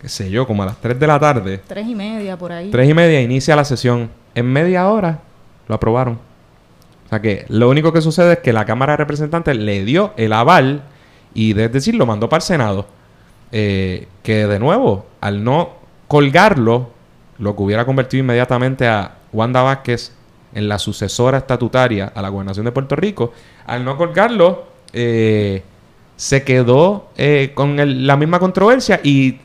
[0.00, 2.70] qué sé yo, como a las 3 de la tarde, Tres y media por ahí.
[2.70, 4.10] Tres y media inicia la sesión.
[4.36, 5.22] En media hora
[5.66, 6.20] lo aprobaron.
[7.06, 10.12] O sea que lo único que sucede es que la Cámara de Representantes le dio
[10.16, 10.82] el aval
[11.34, 12.86] y, es decir, lo mandó para el Senado.
[13.54, 15.74] Eh, que de nuevo, al no
[16.08, 16.90] colgarlo,
[17.38, 20.12] lo que hubiera convertido inmediatamente a Wanda Vázquez
[20.54, 23.32] en la sucesora estatutaria a la gobernación de Puerto Rico,
[23.66, 25.62] al no colgarlo, eh,
[26.16, 29.40] se quedó eh, con la misma controversia y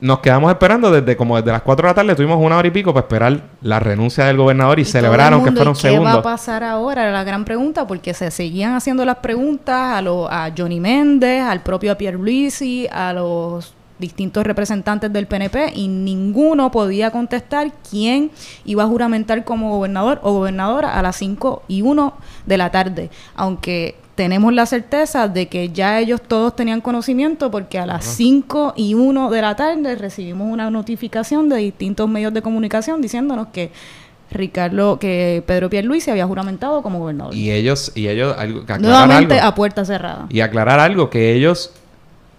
[0.00, 2.70] nos quedamos esperando desde como desde las 4 de la tarde, tuvimos una hora y
[2.70, 5.70] pico para esperar la renuncia del gobernador y, Y todo celebrar, el aunque mundo, fuera
[5.70, 7.02] un ¿y ¿Qué va a pasar ahora?
[7.02, 11.42] Era la gran pregunta, porque se seguían haciendo las preguntas a, lo- a Johnny Méndez,
[11.42, 18.30] al propio Pierre Luisi, a los distintos representantes del PNP y ninguno podía contestar quién
[18.64, 22.14] iba a juramentar como gobernador o gobernadora a las 5 y 1
[22.46, 23.10] de la tarde.
[23.34, 28.72] Aunque tenemos la certeza de que ya ellos todos tenían conocimiento porque a las 5
[28.74, 33.70] y 1 de la tarde recibimos una notificación de distintos medios de comunicación diciéndonos que
[34.32, 37.32] Ricardo, que Pedro Pierluisi había juramentado como gobernador.
[37.32, 39.46] Y ellos, y ellos, algo, Nuevamente algo.
[39.46, 40.26] a puerta cerrada.
[40.30, 41.70] Y aclarar algo, que ellos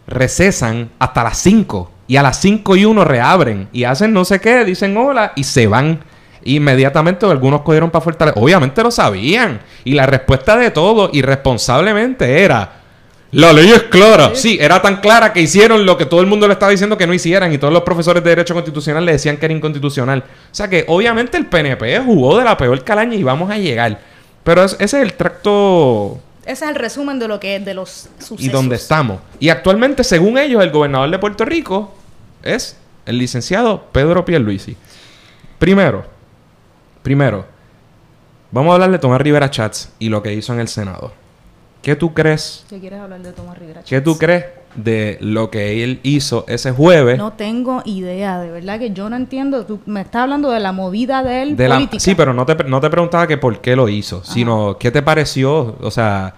[0.06, 4.42] recesan hasta las 5 y a las 5 y 1 reabren y hacen no sé
[4.42, 6.02] qué, dicen hola y se van.
[6.44, 8.40] Inmediatamente algunos cogieron para Fortaleza.
[8.40, 9.60] Obviamente lo sabían.
[9.84, 12.74] Y la respuesta de todos irresponsablemente era...
[13.32, 14.32] La ley es clara.
[14.34, 17.06] Sí, era tan clara que hicieron lo que todo el mundo le estaba diciendo que
[17.06, 20.24] no hicieran y todos los profesores de Derecho Constitucional le decían que era inconstitucional.
[20.28, 24.00] O sea que obviamente el PNP jugó de la peor calaña y vamos a llegar.
[24.44, 27.76] Pero es- ese es el tracto Ese es el resumen de lo que es de
[27.76, 28.42] los sucesos.
[28.42, 29.20] y dónde estamos.
[29.40, 31.94] Y actualmente, según ellos, el gobernador de Puerto Rico
[32.42, 34.76] es el licenciado Pedro Pierluisi.
[35.60, 36.04] Primero,
[37.02, 37.46] primero,
[38.52, 41.12] vamos a hablar de Tomás Rivera Chats y lo que hizo en el Senado.
[41.82, 42.66] ¿Qué tú crees?
[42.70, 43.82] ¿Qué quieres hablar de Tomás Rivera?
[43.88, 44.20] ¿Qué tú Chats?
[44.20, 47.18] crees de lo que él hizo ese jueves?
[47.18, 49.66] No tengo idea, de verdad que yo no entiendo.
[49.66, 52.00] Tú me estás hablando de la movida de él de la- política.
[52.02, 55.02] sí, pero no te, no te preguntaba que por qué lo hizo, sino qué te
[55.02, 56.36] pareció, o sea,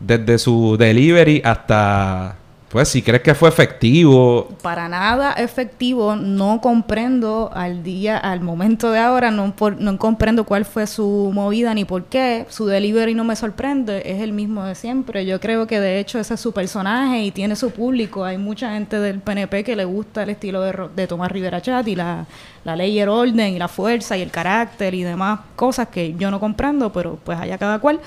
[0.00, 2.34] desde su delivery hasta,
[2.72, 8.90] pues, si crees que fue efectivo, para nada efectivo, no comprendo al día, al momento
[8.90, 12.46] de ahora, no, por- no comprendo cuál fue su movida ni por qué.
[12.48, 15.26] Su delivery no me sorprende, es el mismo de siempre.
[15.26, 18.24] Yo creo que de hecho ese es su personaje y tiene su público.
[18.24, 21.86] Hay mucha gente del PNP que le gusta el estilo de, de Tomás Rivera Chat
[21.88, 22.24] y la,
[22.64, 26.14] la ley y el orden y la fuerza y el carácter y demás cosas que
[26.14, 28.00] yo no comprendo, pero pues allá cada cual.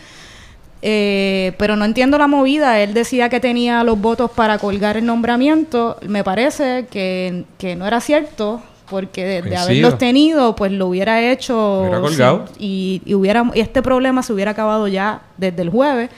[0.87, 2.79] Eh, pero no entiendo la movida.
[2.79, 5.97] Él decía que tenía los votos para colgar el nombramiento.
[6.07, 11.81] Me parece que, que no era cierto, porque de, haberlos tenido, pues lo hubiera hecho.
[11.81, 12.45] Hubiera colgado.
[12.59, 16.11] y, y hubiera, y este problema se hubiera acabado ya desde el jueves.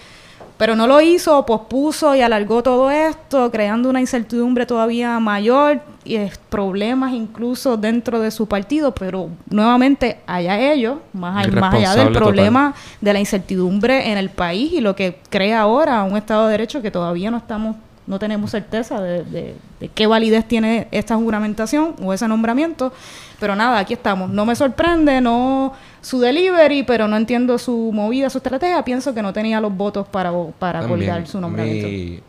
[0.57, 6.17] Pero no lo hizo, pospuso y alargó todo esto, creando una incertidumbre todavía mayor y
[6.49, 8.91] problemas incluso dentro de su partido.
[8.95, 14.29] Pero nuevamente, allá ellos, más, all- más allá del problema de la incertidumbre en el
[14.31, 17.75] país y lo que crea ahora un Estado de Derecho que todavía no estamos,
[18.07, 22.91] no tenemos certeza de, de- de qué validez tiene esta juramentación o ese nombramiento.
[23.39, 24.31] Pero nada, aquí estamos.
[24.31, 28.83] No me sorprende, no su delivery, pero no entiendo su movida, su estrategia.
[28.83, 31.87] Pienso que no tenía los votos para, para También, colgar su nombramiento.
[31.87, 32.19] mi-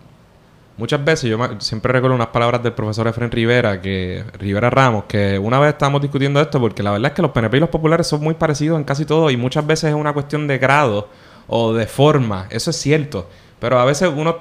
[0.77, 5.37] Muchas veces, yo siempre recuerdo unas palabras del profesor Efren Rivera, que Rivera Ramos, que
[5.37, 8.07] una vez estábamos discutiendo esto, porque la verdad es que los PNP y los populares
[8.07, 11.09] son muy parecidos en casi todo, y muchas veces es una cuestión de grado
[11.49, 13.29] o de forma, eso es cierto,
[13.59, 14.37] pero a veces uno,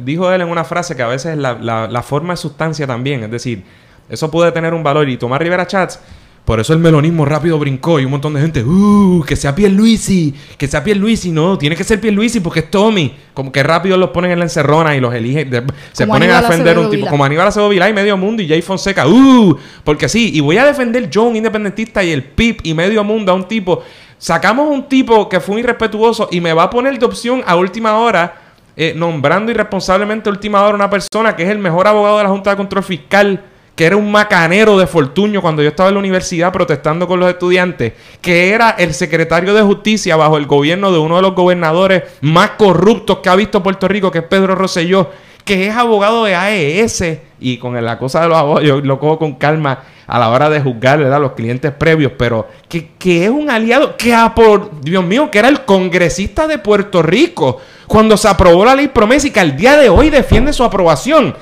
[0.00, 3.24] dijo él en una frase que a veces la, la- la forma es sustancia también,
[3.24, 3.64] es decir,
[4.08, 5.98] eso puede tener un valor, y Tomás Rivera Chats,
[6.44, 9.22] por eso el melonismo rápido brincó y un montón de gente, ¡uh!
[9.24, 13.14] Que sea Pierluisi, que sea Pierluisi, no, tiene que ser Pierluisi porque es Tommy.
[13.34, 16.42] Como que rápido los ponen en la encerrona y los eligen, de- se ponen a
[16.42, 19.56] defender un tipo como Aníbal Acevedo Vilá y Medio Mundo y Jay Fonseca, ¡uh!
[19.84, 23.30] Porque sí, y voy a defender yo, un independentista y el PIB y Medio Mundo
[23.30, 23.82] a un tipo.
[24.18, 27.54] Sacamos un tipo que fue un irrespetuoso y me va a poner de opción a
[27.56, 28.34] última hora,
[28.76, 32.30] eh, nombrando irresponsablemente a última hora una persona que es el mejor abogado de la
[32.30, 33.44] Junta de Control Fiscal
[33.80, 37.30] que era un macanero de Fortuño cuando yo estaba en la universidad protestando con los
[37.30, 42.02] estudiantes, que era el secretario de justicia bajo el gobierno de uno de los gobernadores
[42.20, 45.08] más corruptos que ha visto Puerto Rico, que es Pedro Rosselló,
[45.46, 49.18] que es abogado de AES, y con la cosa de los abogados, yo lo cojo
[49.18, 53.30] con calma a la hora de juzgar a los clientes previos, pero que, que es
[53.30, 58.28] un aliado, que por, Dios mío, que era el congresista de Puerto Rico cuando se
[58.28, 61.34] aprobó la ley promesa y que al día de hoy defiende su aprobación.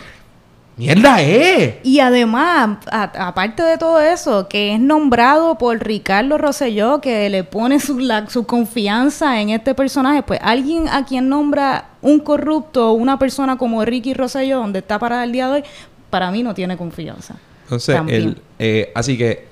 [0.79, 1.75] ¡Mierda es!
[1.83, 7.81] Y además, aparte de todo eso, que es nombrado por Ricardo Rosselló, que le pone
[7.81, 13.19] su, su confianza en este personaje, pues alguien a quien nombra un corrupto o una
[13.19, 15.65] persona como Ricky Rosselló, donde está para el día de hoy,
[16.11, 17.35] para mí no tiene confianza.
[17.65, 19.49] Entonces, el, eh, así que,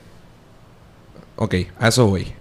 [1.35, 2.33] ok, a eso voy.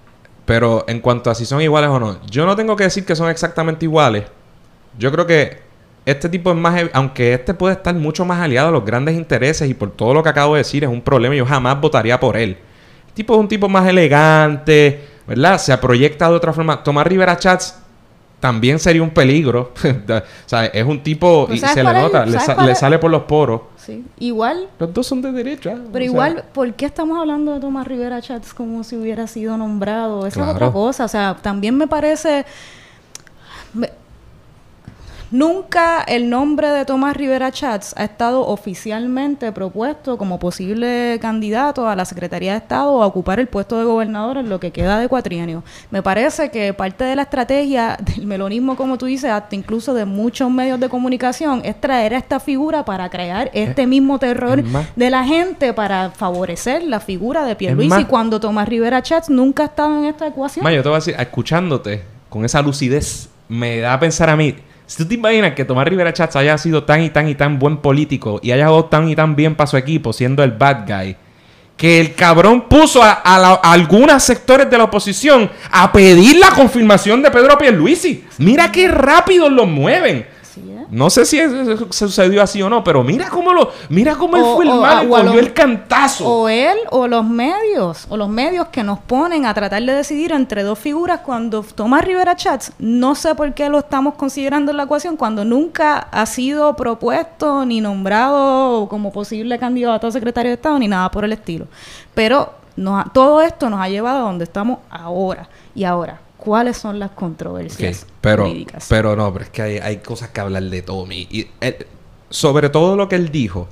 [0.45, 3.15] Pero en cuanto a si son iguales o no, yo no tengo que decir que
[3.15, 4.25] son exactamente iguales.
[4.99, 5.64] Yo creo que
[6.05, 9.69] este tipo es más, aunque este puede estar mucho más aliado a los grandes intereses
[9.69, 12.37] y por todo lo que acabo de decir es un problema, yo jamás votaría por
[12.37, 12.57] él.
[13.07, 15.57] El tipo es un tipo más elegante, ¿verdad?
[15.57, 16.83] Se proyecta de otra forma.
[16.83, 17.79] Tomás Rivera Chats
[18.39, 19.71] también sería un peligro.
[19.83, 23.61] o sea, es un tipo y se le nota, le, sale por los poros.
[23.77, 24.67] Sí, igual.
[24.77, 25.75] Los dos son de derecha.
[25.91, 30.27] Pero igual, ¿por qué estamos hablando de Tomás Rivera Chats como si hubiera sido nombrado?
[30.27, 31.05] Esa es otra cosa.
[31.05, 32.45] O sea, también me parece.
[35.35, 41.95] Nunca el nombre de Tomás Rivera Chats ha estado oficialmente propuesto como posible candidato a
[41.97, 44.97] la Secretaría de Estado o a ocupar el puesto de gobernador en lo que queda
[44.97, 45.61] de cuatrienio.
[45.91, 50.05] Me parece que parte de la estrategia del melonismo, como tú dices, hasta incluso de
[50.05, 54.63] muchos medios de comunicación, es traer a esta figura para crear este eh, mismo terror
[54.63, 59.65] de la gente para favorecer la figura de Pierluisi cuando Tomás Rivera Chats nunca ha
[59.65, 60.65] estado en esta ecuación.
[60.65, 64.55] yo te voy a decir, escuchándote con esa lucidez, me da a pensar a mí
[64.85, 67.57] si tú te imaginas que Tomás Rivera Chats haya sido tan y tan y tan
[67.57, 70.85] buen político y haya jugado tan y tan bien para su equipo siendo el bad
[70.87, 71.15] guy,
[71.75, 77.31] que el cabrón puso a, algunos sectores de la oposición a pedir la confirmación de
[77.31, 78.23] Pedro Pierluisi.
[78.37, 80.25] Mira qué rápido lo mueven.
[80.95, 84.43] No sé si eso sucedió así o no, pero mira cómo lo, mira cómo él
[84.55, 86.25] fue el malo y el cantazo.
[86.25, 90.31] O él o los medios, o los medios que nos ponen a tratar de decidir
[90.31, 94.77] entre dos figuras cuando Tomás Rivera Chats, no sé por qué lo estamos considerando en
[94.77, 100.55] la ecuación cuando nunca ha sido propuesto ni nombrado como posible candidato a secretario de
[100.55, 101.67] Estado ni nada por el estilo.
[102.13, 102.53] Pero
[103.11, 105.49] todo esto nos ha llevado a donde estamos ahora.
[105.75, 108.47] Y ahora, cuáles son las controversias pero,
[108.87, 111.27] Pero no, pero es que hay, cosas que hablar de Tommy.
[111.31, 111.47] Y
[112.29, 113.67] sobre todo lo que él dijo,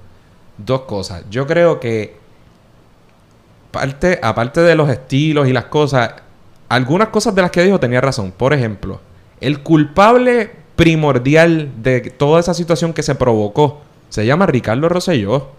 [0.58, 1.24] dos cosas.
[1.30, 2.18] Yo creo que,
[3.72, 6.16] parte, aparte de los estilos y las cosas,
[6.68, 8.32] algunas cosas de las que dijo tenía razón.
[8.32, 9.00] Por ejemplo,
[9.40, 15.52] el culpable primordial de toda esa situación que se provocó se llama Ricardo Rosselló.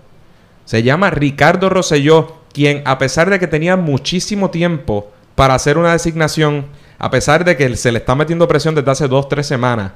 [0.65, 5.93] Se llama Ricardo Rosselló, quien a pesar de que tenía muchísimo tiempo para hacer una
[5.93, 6.67] designación
[6.99, 9.93] a pesar de que se le está metiendo presión desde hace dos, tres semanas,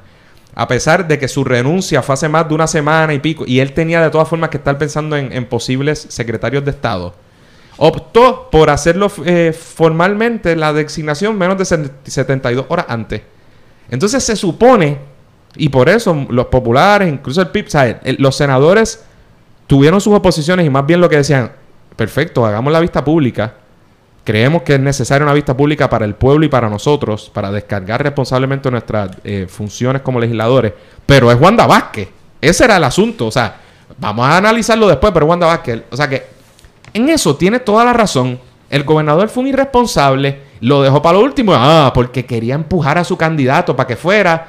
[0.55, 3.61] a pesar de que su renuncia fue hace más de una semana y pico, y
[3.61, 7.15] él tenía de todas formas que estar pensando en, posibles secretarios de Estado,
[7.77, 13.23] optó por hacerlo eh, formalmente la designación menos de 72 horas antes.
[13.91, 14.99] Entonces se supone,
[15.57, 17.67] y por eso los populares, incluso el PIB,
[18.19, 19.05] los senadores
[19.67, 21.53] tuvieron sus oposiciones y más bien lo que decían,
[21.95, 23.55] perfecto, hagamos la vista pública
[24.25, 28.03] Creemos que es necesaria una vista pública para el pueblo y para nosotros, para descargar
[28.03, 30.73] responsablemente nuestras eh, funciones como legisladores.
[31.07, 32.09] Pero es Wanda Vázquez.
[32.41, 33.27] Ese era el asunto.
[33.27, 33.57] O sea,
[33.99, 35.83] vamos a analizarlo después, pero Wanda Vázquez.
[35.91, 36.27] O sea que
[36.93, 38.39] en eso tiene toda la razón.
[38.71, 43.05] El gobernador fue un irresponsable, lo dejó para lo último, ah, porque quería empujar a
[43.05, 44.49] su candidato para que fuera,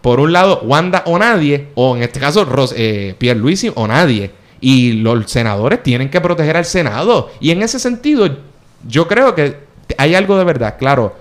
[0.00, 3.88] por un lado, Wanda o nadie, o en este caso, Ros eh, Pierre Luisi o
[3.88, 4.30] nadie.
[4.60, 7.30] Y los senadores tienen que proteger al Senado.
[7.40, 8.28] Y en ese sentido,
[8.86, 9.56] yo creo que
[9.98, 11.14] hay algo de verdad, claro.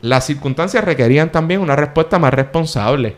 [0.00, 3.16] Las circunstancias requerían también una respuesta más responsable.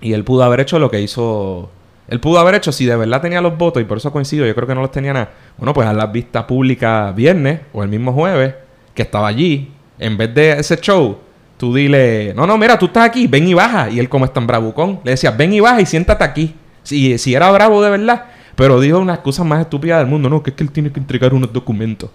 [0.00, 1.70] Y él pudo haber hecho lo que hizo.
[2.08, 4.54] Él pudo haber hecho, si de verdad tenía los votos, y por eso coincido, yo
[4.54, 5.30] creo que no los tenía nada.
[5.56, 8.54] Bueno, pues a las vistas públicas viernes o el mismo jueves,
[8.94, 11.18] que estaba allí, en vez de ese show,
[11.56, 13.90] tú dile, no, no, mira, tú estás aquí, ven y baja.
[13.90, 16.54] Y él, como es tan bravucón, le decía, ven y baja y siéntate aquí.
[16.84, 20.42] Si, si era bravo de verdad, pero dijo una excusa más estúpida del mundo, no,
[20.42, 22.10] que es que él tiene que entregar unos documentos.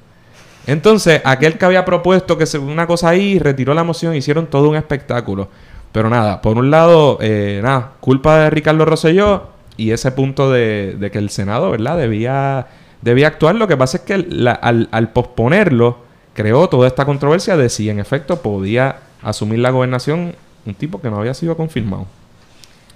[0.68, 4.70] Entonces, aquel que había propuesto que se, una cosa ahí, retiró la moción, hicieron todo
[4.70, 5.50] un espectáculo.
[5.92, 11.10] Pero nada, por un lado, eh, nada, culpa de Ricardo Rosselló y ese punto de,
[11.12, 11.98] que el Senado, ¿verdad?
[11.98, 12.68] Debía,
[13.02, 13.56] debía actuar.
[13.56, 15.98] Lo que pasa es que al, al, posponerlo,
[16.34, 21.10] creó toda esta controversia de si en efecto podía asumir la gobernación un tipo que
[21.10, 22.06] no había sido confirmado.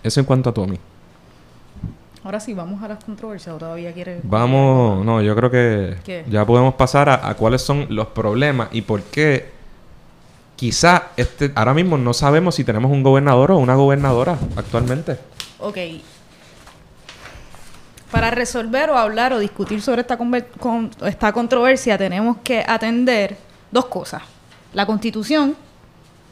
[0.03, 0.77] Eso en cuanto a Tommy.
[2.25, 4.19] Ahora sí, vamos a las controversias o todavía quiere...
[4.23, 9.03] Vamos, no, yo creo que ya podemos pasar a, cuáles son los problemas y por
[9.03, 9.51] qué
[10.55, 15.19] quizá este, ahora mismo no sabemos si tenemos un gobernador o una gobernadora actualmente.
[15.59, 15.77] Ok.
[18.09, 20.17] Para resolver o hablar o discutir sobre esta,
[21.05, 23.37] esta controversia tenemos que atender
[23.69, 24.23] dos cosas.
[24.73, 25.55] La constitución,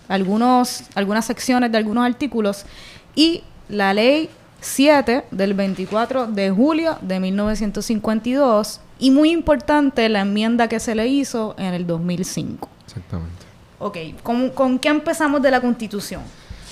[0.08, 2.66] algunos, algunas secciones de algunos artículos
[3.14, 4.32] y la ley
[4.64, 11.08] 7 del 24 de julio de 1952 y muy importante la enmienda que se le
[11.08, 12.70] hizo en el 2005.
[12.86, 13.46] Exactamente.
[13.80, 16.22] Ok, ¿con, con qué empezamos de la constitución?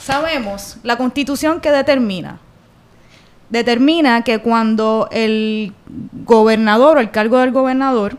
[0.01, 2.39] Sabemos, la constitución que determina,
[3.49, 5.73] determina que cuando el
[6.23, 8.17] gobernador o el cargo del gobernador,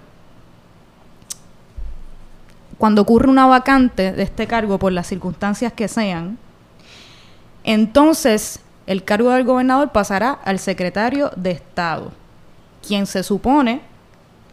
[2.76, 6.36] cuando ocurre una vacante de este cargo por las circunstancias que sean,
[7.64, 12.12] entonces el cargo del gobernador pasará al secretario de Estado,
[12.86, 13.80] quien se supone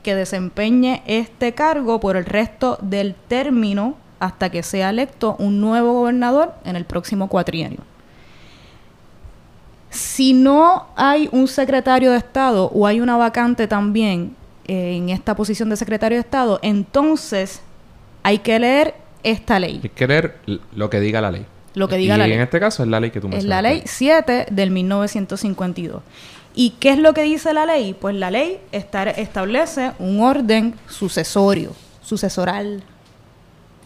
[0.03, 5.93] que desempeñe este cargo por el resto del término hasta que sea electo un nuevo
[5.93, 7.79] gobernador en el próximo cuatrienio.
[9.89, 14.35] Si no hay un secretario de Estado o hay una vacante también
[14.67, 17.61] eh, en esta posición de secretario de Estado, entonces
[18.21, 19.79] hay que leer esta ley.
[19.81, 20.37] Hay que leer
[20.75, 21.45] lo que diga la ley.
[21.75, 22.31] Lo que diga la ley.
[22.33, 23.61] Y en este caso es la ley que tú Es mencionaste.
[23.63, 26.01] la ley 7 del 1952.
[26.55, 27.93] ¿Y qué es lo que dice la ley?
[27.99, 32.83] Pues la ley esta- establece un orden sucesorio, sucesoral.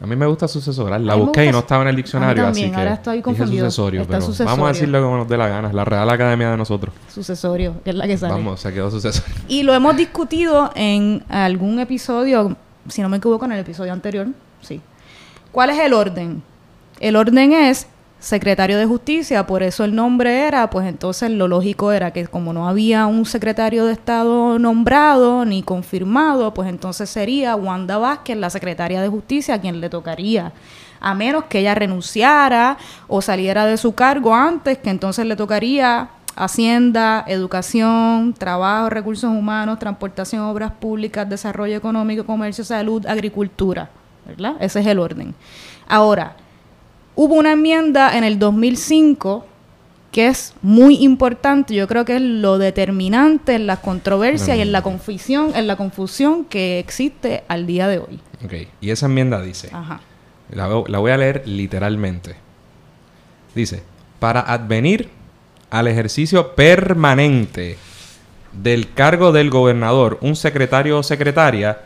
[0.02, 1.06] A mí me gusta sucesoral.
[1.06, 3.66] La busqué y no estaba en el diccionario, mí así también, que ahora estoy confundido.
[3.66, 4.52] sucesorio, Está pero sucesorio.
[4.52, 5.72] vamos a decirlo como nos dé la gana.
[5.72, 6.94] La Real Academia de nosotros.
[7.14, 8.34] Sucesorio, que es la que sale.
[8.34, 9.34] Vamos, se quedó sucesorio.
[9.48, 12.56] Y lo hemos discutido en algún episodio,
[12.90, 14.28] si no me equivoco, en el episodio anterior.
[14.62, 14.82] Sí.
[15.54, 16.42] ¿Cuál es el orden?
[17.04, 17.88] El orden es
[18.22, 22.54] secretario de justicia, por eso el nombre era, pues entonces lo lógico era que como
[22.54, 28.50] no había un secretario de Estado nombrado ni confirmado, pues entonces sería Wanda Vázquez, la
[28.50, 30.54] secretaria de justicia, a quien le tocaría,
[31.02, 32.78] a menos que ella renunciara
[33.10, 39.78] o saliera de su cargo antes, que entonces le tocaría Hacienda, Educación, Trabajo, Recursos Humanos,
[39.78, 43.90] Transportación, Obras Públicas, Desarrollo Económico, Comercio, Salud, Agricultura,
[44.26, 44.56] ¿verdad?
[44.62, 45.36] Ese es el orden.
[45.86, 46.38] Ahora,
[47.16, 49.46] Hubo una enmienda en el 2005
[50.12, 54.72] que es muy importante, yo creo que es lo determinante en las controversias y en
[54.72, 58.20] la confusión, en la confusión que existe al día de hoy.
[58.46, 60.02] Ok, y esa enmienda dice, Ajá.
[60.52, 62.36] la, la voy a leer literalmente.
[63.56, 63.82] Dice,
[64.20, 65.10] para advenir
[65.72, 67.78] al ejercicio permanente
[68.62, 71.80] del cargo del gobernador, un secretario o secretaria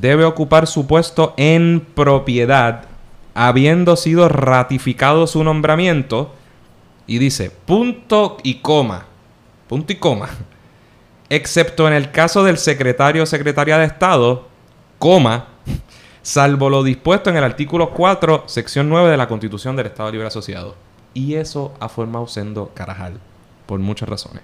[0.00, 2.84] debe ocupar su puesto en propiedad,
[3.34, 6.32] habiendo sido ratificado su nombramiento,
[7.06, 9.04] y dice, punto y coma,
[9.68, 10.28] punto y coma,
[11.28, 14.46] excepto en el caso del secretario o secretaria de Estado,
[14.98, 15.48] coma,
[16.22, 20.28] salvo lo dispuesto en el artículo 4, sección 9 de la Constitución del Estado Libre
[20.28, 20.76] Asociado.
[21.12, 23.20] Y eso ha formado sendo carajal,
[23.66, 24.42] por muchas razones.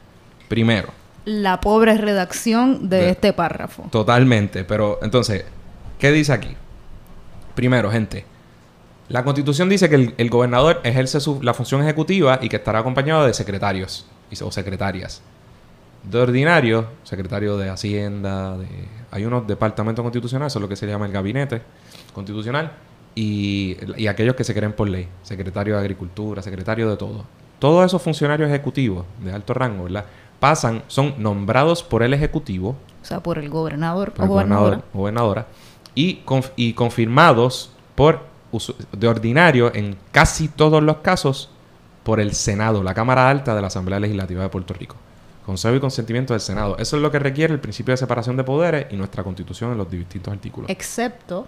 [0.49, 0.89] Primero,
[1.25, 3.85] La pobre redacción de, De- este párrafo.
[3.91, 5.45] Totalmente, pero entonces,
[5.99, 6.57] ¿qué dice aquí?
[7.55, 8.25] Primero, gente,
[9.11, 12.79] la constitución dice que el, el gobernador ejerce su- la función ejecutiva y que estará
[12.79, 15.21] acompañado de secretarios y- o secretarias.
[16.03, 18.67] De ordinario, secretario de Hacienda, de,
[19.11, 21.61] hay unos departamentos constitucionales, eso es lo que se llama el gabinete
[22.15, 22.73] constitucional,
[23.15, 27.25] y, y aquellos que se creen por ley, secretario de Agricultura, secretario de todo.
[27.59, 30.07] Todos esos funcionarios ejecutivos de alto rango, ¿verdad?
[30.39, 34.95] Pasan, son nombrados por el Ejecutivo O sea, por el gobernador por o gobernador gobernadora.
[34.95, 35.47] gobernadora
[35.95, 38.30] y, conf- y confirmados por
[38.93, 41.51] de ordinario en casi todos los casos
[42.03, 44.97] por el Senado, la Cámara Alta de la Asamblea Legislativa de Puerto Rico.
[45.47, 46.77] Consejo y consentimiento del Senado.
[46.79, 49.79] Eso es lo que requiere el principio de separación de poderes y nuestra constitución en
[49.79, 50.71] los distintos artículos.
[50.71, 51.47] Excepto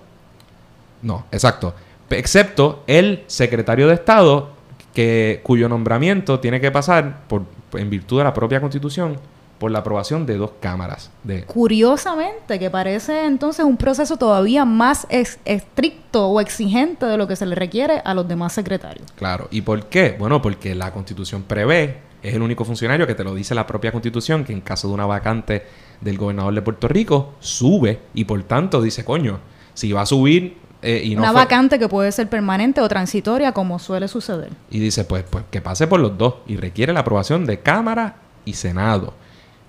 [1.03, 1.75] No, exacto.
[2.11, 4.51] Excepto el secretario de Estado,
[4.95, 7.43] que, cuyo nombramiento tiene que pasar, por,
[7.73, 9.19] en virtud de la propia constitución,
[9.63, 11.13] por la aprobación de dos cámaras.
[11.23, 15.07] De, Curiosamente, que parece entonces un proceso todavía más
[15.45, 19.07] estricto o exigente de lo que se le requiere a los demás secretarios.
[19.15, 19.47] Claro.
[19.53, 20.17] ¿Y por qué?
[20.19, 23.93] Bueno, porque la constitución prevé, es el único funcionario que te lo dice la propia
[23.93, 25.63] constitución, que en caso de una vacante
[26.01, 29.39] del gobernador de Puerto Rico, sube y por tanto dice, coño,
[29.75, 33.53] si va a subir eh, y no Una vacante que puede ser permanente o transitoria,
[33.53, 34.51] como suele suceder.
[34.73, 36.35] Y dice, pues, pues que pase por los dos.
[36.49, 39.15] Y requiere la aprobación de Cámara y Senado.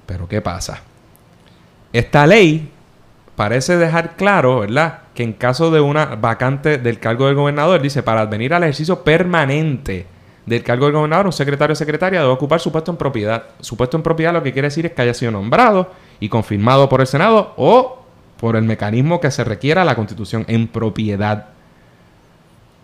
[0.05, 0.81] Pero ¿qué pasa?
[1.91, 2.71] Esta ley
[3.35, 5.01] parece dejar claro, ¿verdad?
[5.13, 9.03] Que en caso de una vacante del cargo del gobernador, dice, para advenir al ejercicio
[9.03, 10.07] permanente
[10.45, 13.43] del cargo del gobernador, un secretario o secretaria debe ocupar su puesto en propiedad.
[13.61, 16.89] Su puesto en propiedad lo que quiere decir es que haya sido nombrado y confirmado
[16.89, 18.03] por el Senado o
[18.39, 21.47] por el mecanismo que se requiera la Constitución en propiedad.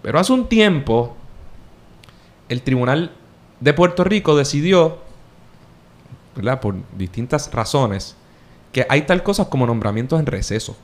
[0.02, 1.18] Pero hace un tiempo,
[2.48, 3.12] el Tribunal
[3.60, 5.00] de Puerto Rico decidió,
[6.36, 6.60] ¿verdad?
[6.60, 8.16] por distintas razones,
[8.72, 10.76] que hay tal cosas como nombramientos en receso.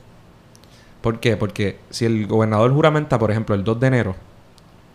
[1.00, 1.36] ¿Por qué?
[1.36, 4.16] Porque si el gobernador juramenta, por ejemplo, el 2 de enero,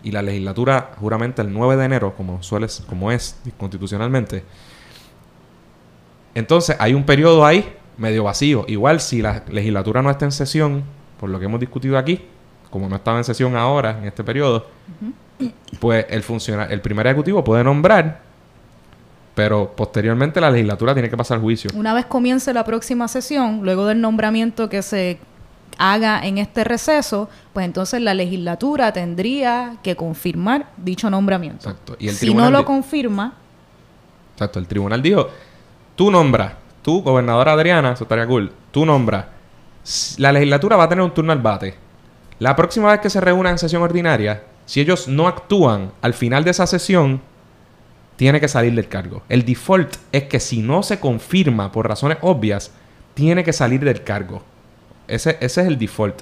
[0.03, 4.43] y la legislatura juramenta el 9 de enero, como, suele, como es constitucionalmente,
[6.33, 8.65] entonces hay un periodo ahí medio vacío.
[8.67, 10.83] Igual si la legislatura no está en sesión,
[11.19, 12.21] por lo que hemos discutido aquí,
[12.69, 14.65] como no estaba en sesión ahora, en este periodo,
[15.79, 16.23] pues el,
[16.69, 18.21] el primer ejecutivo puede nombrar,
[19.35, 21.71] pero posteriormente la legislatura tiene que pasar juicio.
[21.75, 25.19] Una vez comience la próxima sesión, luego del nombramiento que se
[25.77, 31.69] haga en este receso, pues entonces la legislatura tendría que confirmar dicho nombramiento.
[31.69, 31.95] Exacto.
[31.99, 33.33] Y el si no lo confirma...
[34.33, 35.29] Exacto, el tribunal dijo,
[35.95, 39.25] tú nombras, tú, gobernadora Adriana, eso estaría cool, tú nombras,
[40.17, 41.75] la legislatura va a tener un turno al bate.
[42.39, 46.43] La próxima vez que se reúna en sesión ordinaria, si ellos no actúan al final
[46.43, 47.21] de esa sesión,
[48.21, 49.23] tiene que salir del cargo.
[49.29, 52.69] El default es que si no se confirma por razones obvias,
[53.15, 54.43] tiene que salir del cargo.
[55.07, 56.21] Ese, es el default.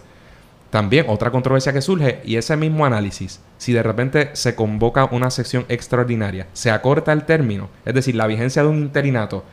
[0.70, 5.30] También otra controversia que surge y ese mismo análisis, si de repente se convoca una
[5.30, 9.44] sesión extraordinaria, se acorta el término, es decir, la vigencia de un interinato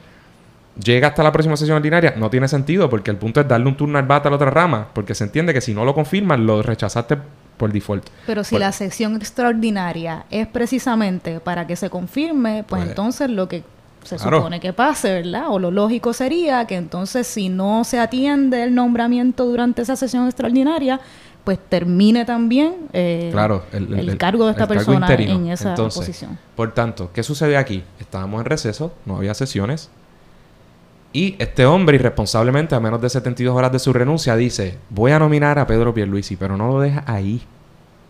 [0.80, 3.76] llega hasta la próxima sesión ordinaria, no tiene sentido porque el punto es darle un
[3.76, 6.46] turno al bate a la otra rama, porque se entiende que si no lo confirman,
[6.46, 7.16] lo rechazaste
[7.56, 8.06] por default.
[8.26, 13.48] Pero si la sesión extraordinaria es precisamente para que se confirme, pues, pues entonces lo
[13.48, 13.64] que
[14.04, 15.46] se supone que pase, ¿verdad?
[15.48, 20.26] O lo lógico sería que entonces si no se atiende el nombramiento durante esa sesión
[20.26, 21.00] extraordinaria,
[21.44, 26.38] pues termine también eh, claro, el, cargo de esta persona en esa posición.
[26.54, 27.84] Por tanto, ¿qué sucede aquí?
[28.00, 29.90] Estábamos en receso, no había sesiones,
[31.16, 35.18] y este hombre, irresponsablemente, a menos de 72 horas de su renuncia, dice: Voy a
[35.18, 37.40] nominar a Pedro Pierluisi, pero no lo deja ahí.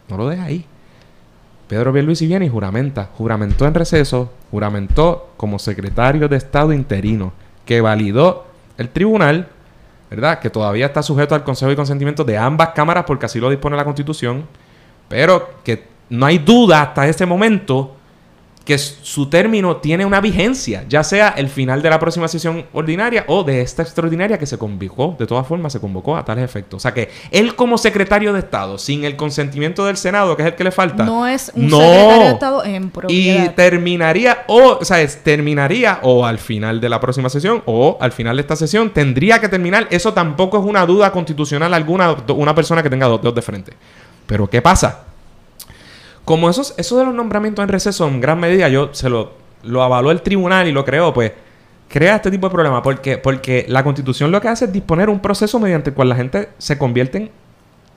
[0.09, 0.65] No lo deja ahí.
[1.69, 3.11] Pedro Pierluisi viene y juramenta.
[3.17, 7.33] Juramentó en receso, juramentó como secretario de Estado interino,
[7.65, 8.47] que validó
[8.77, 9.51] el tribunal,
[10.11, 10.41] ¿verdad?
[10.41, 13.77] Que todavía está sujeto al consejo y consentimiento de ambas cámaras porque así lo dispone
[13.77, 14.47] la Constitución,
[15.09, 17.96] pero que no hay duda hasta ese momento
[18.67, 23.25] que su término tiene una vigencia, ya sea el final de la próxima sesión ordinaria
[23.29, 26.79] o de esta extraordinaria que se convocó, de todas formas se convocó a tales efectos.
[26.79, 30.49] O sea que él como secretario de Estado, sin el consentimiento del Senado, que es
[30.49, 33.45] el que le falta, no es un secretario de Estado en propiedad.
[33.45, 38.11] Y terminaría, o, o sea, terminaría o al final de la próxima sesión o al
[38.11, 39.87] final de esta sesión, tendría que terminar.
[39.91, 43.73] Eso tampoco es una duda constitucional alguna, una persona que tenga dos dedos de frente.
[44.27, 45.05] Pero ¿qué pasa?
[46.27, 49.85] Como esos, eso de los nombramientos en receso, en gran medida, yo se lo, lo
[49.85, 51.31] avaló el tribunal y lo creó, pues
[51.89, 52.83] crea este tipo de problema.
[52.83, 56.17] Porque, porque la constitución lo que hace es disponer un proceso mediante el cual la
[56.17, 57.31] gente se convierte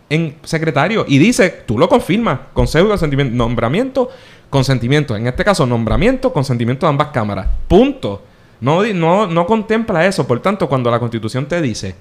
[0.10, 1.06] en, secretario.
[1.08, 4.10] Y dice, tú lo confirmas, consejo de consentimiento, nombramiento,
[4.52, 5.16] consentimiento.
[5.16, 7.48] En este caso, nombramiento, consentimiento de ambas cámaras.
[7.68, 8.22] Punto.
[8.62, 10.28] No, no, no contempla eso.
[10.28, 11.96] Por tanto, cuando la constitución te dice,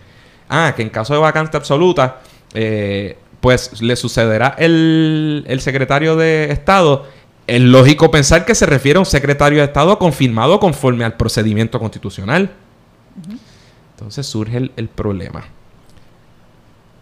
[0.50, 2.20] ah, que en caso de vacante absoluta,
[2.52, 7.06] eh, pues le sucederá el, secretario de Estado.
[7.46, 11.78] Es lógico pensar que se refiere a un secretario de Estado confirmado conforme al procedimiento
[11.78, 12.50] constitucional.
[13.94, 15.44] Entonces surge el, problema.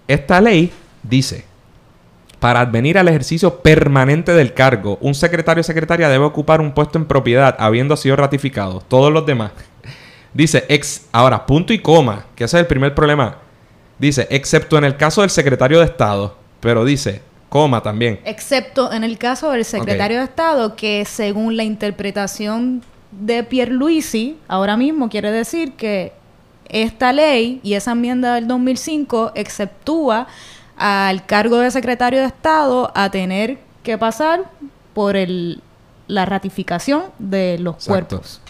[0.09, 0.72] Esta ley
[1.03, 1.45] dice,
[2.39, 6.99] para advenir al ejercicio permanente del cargo, un secretario o secretaria debe ocupar un puesto
[6.99, 8.82] en propiedad habiendo sido ratificado.
[8.87, 9.53] Todos los demás.
[10.32, 13.39] Dice, ex, ahora, punto y coma, que ese es el primer problema.
[13.99, 18.20] Dice, excepto en el caso del secretario de Estado, pero dice, coma también.
[18.24, 24.76] Excepto en el caso del secretario de Estado, que según la interpretación de Pierluisi, ahora
[24.76, 26.12] mismo quiere decir que
[26.68, 30.26] esta ley y esa enmienda del 2005 exceptúa
[30.76, 34.51] al cargo de secretario de Estado a tener que pasar
[34.92, 35.62] por el,
[36.09, 38.40] la ratificación de los cuerpos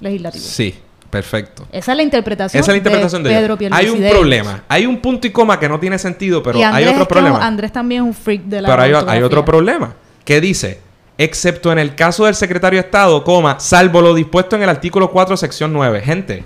[0.00, 0.46] legislativos.
[0.46, 0.74] Sí,
[1.10, 1.66] Perfecto.
[1.72, 3.86] Esa es la interpretación, Esa es la interpretación de, Pedro Pierluisi.
[3.86, 4.64] Hay un problema.
[4.68, 7.44] Hay un punto y coma que no tiene sentido, pero hay otro problema.
[7.44, 9.94] Andrés también es un freak de la Pero hay, hay, otro problema.
[10.24, 10.80] Que dice,
[11.16, 15.10] excepto en el caso del secretario de Estado, coma, salvo lo dispuesto en el artículo
[15.10, 16.00] 4, sección 9.
[16.02, 16.44] Gente.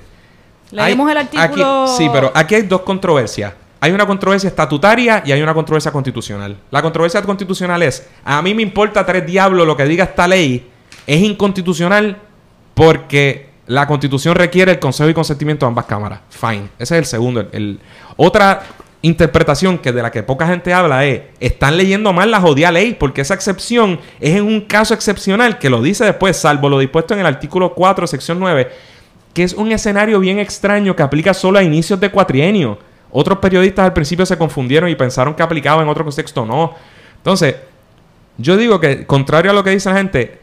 [0.70, 1.86] Leemos el artículo...
[1.88, 3.52] sí, pero aquí hay dos controversias.
[3.80, 6.56] Hay una controversia estatutaria y hay una controversia constitucional.
[6.70, 10.70] La controversia constitucional es, a mí me importa tres diablos lo que diga esta ley,
[11.04, 12.16] es inconstitucional
[12.74, 16.20] porque la constitución requiere el consejo y consentimiento de ambas cámaras.
[16.28, 16.68] Fine.
[16.78, 17.48] Ese es el segundo.
[18.16, 18.62] Otra
[19.00, 22.94] interpretación que de la que poca gente habla es, están leyendo mal la jodida ley,
[22.98, 27.14] porque esa excepción es en un caso excepcional, que lo dice después, salvo lo dispuesto
[27.14, 28.70] en el artículo 4, sección 9,
[29.32, 32.78] que es un escenario bien extraño que aplica solo a inicios de cuatrienio.
[33.10, 36.44] Otros periodistas al principio se confundieron y pensaron que aplicaba en otro contexto.
[36.44, 36.74] No.
[37.16, 37.56] Entonces,
[38.36, 40.40] yo digo que, contrario a lo que dice la gente,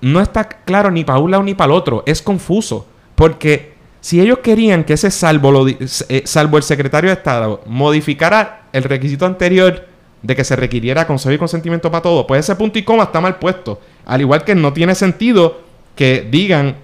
[0.00, 2.02] no está claro ni para un lado ni para el otro.
[2.06, 2.86] Es confuso.
[3.14, 8.62] Porque si ellos querían que ese salvo, lo, eh, salvo el secretario de Estado, modificara
[8.72, 9.86] el requisito anterior
[10.22, 13.20] de que se requiriera consejo y consentimiento para todo, pues ese punto y coma está
[13.20, 13.80] mal puesto.
[14.06, 15.60] Al igual que no tiene sentido
[15.94, 16.76] que digan,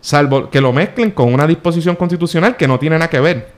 [0.00, 3.52] salvo que lo mezclen con una disposición constitucional que no tiene nada que ver.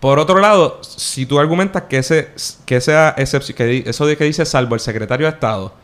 [0.00, 2.30] Por otro lado, si tú argumentas que ese
[2.66, 5.83] que esa que eso de que dice salvo el secretario de Estado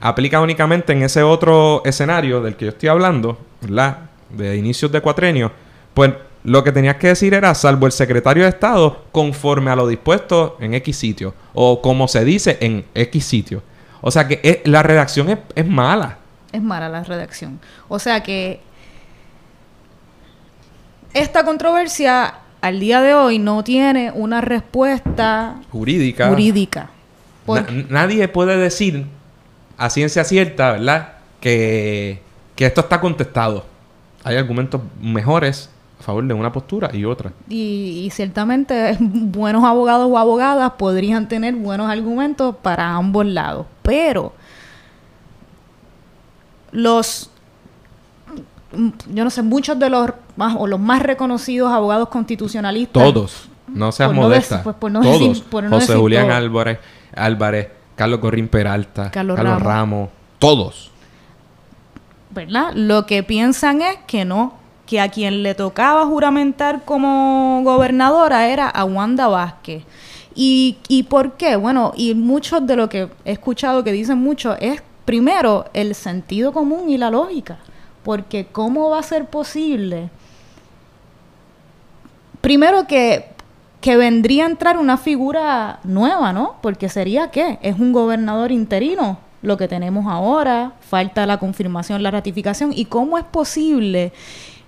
[0.00, 3.98] aplica únicamente en ese otro escenario del que yo estoy hablando, ¿verdad?
[4.30, 5.52] De inicios de cuatrenio,
[5.94, 6.12] pues
[6.44, 10.56] lo que tenías que decir era salvo el secretario de Estado conforme a lo dispuesto
[10.60, 13.62] en X sitio o como se dice en X sitio.
[14.00, 16.18] O sea que eh, la redacción es, es mala.
[16.52, 17.58] Es mala la redacción.
[17.88, 18.60] O sea que
[21.12, 26.28] esta controversia al día de hoy no tiene una respuesta jurídica.
[26.28, 26.90] jurídica.
[27.88, 29.06] nadie puede decir
[29.76, 31.14] a ciencia cierta, ¿verdad?
[31.40, 32.20] Que,
[32.54, 33.64] que esto está contestado.
[34.24, 35.70] Hay argumentos mejores
[36.00, 37.32] a favor de una postura y otra.
[37.48, 43.66] Y, ciertamente buenos abogados o abogadas podrían tener buenos argumentos para ambos lados.
[43.82, 44.32] Pero
[46.72, 47.30] los,
[49.08, 53.02] yo no sé, muchos de los más o los más reconocidos abogados constitucionalistas.
[53.02, 53.48] Todos.
[53.68, 54.62] No seas modesta.
[54.62, 55.44] Pues, todos.
[55.70, 56.78] José Julián Álvarez,
[57.14, 60.10] Álvarez, Carlos Corrín Peralta, Carlos, Ramos.
[60.38, 60.90] Todos.
[62.30, 62.72] ¿Verdad?
[62.74, 68.68] Lo que piensan es que no, que a quien le tocaba juramentar como gobernadora era
[68.68, 69.82] a Wanda Vázquez.
[70.34, 71.56] ¿Y, ¿Y por qué?
[71.56, 76.52] Bueno, y muchos de lo que he escuchado que dicen mucho es, primero, el sentido
[76.52, 77.58] común y la lógica.
[78.04, 80.10] Porque ¿cómo va a ser posible?
[82.42, 83.35] Primero que
[83.86, 86.56] que vendría a entrar una figura nueva, ¿no?
[86.60, 87.60] Porque sería qué?
[87.62, 92.72] Es un gobernador interino lo que tenemos ahora, falta la confirmación, la ratificación.
[92.74, 94.12] ¿Y cómo es posible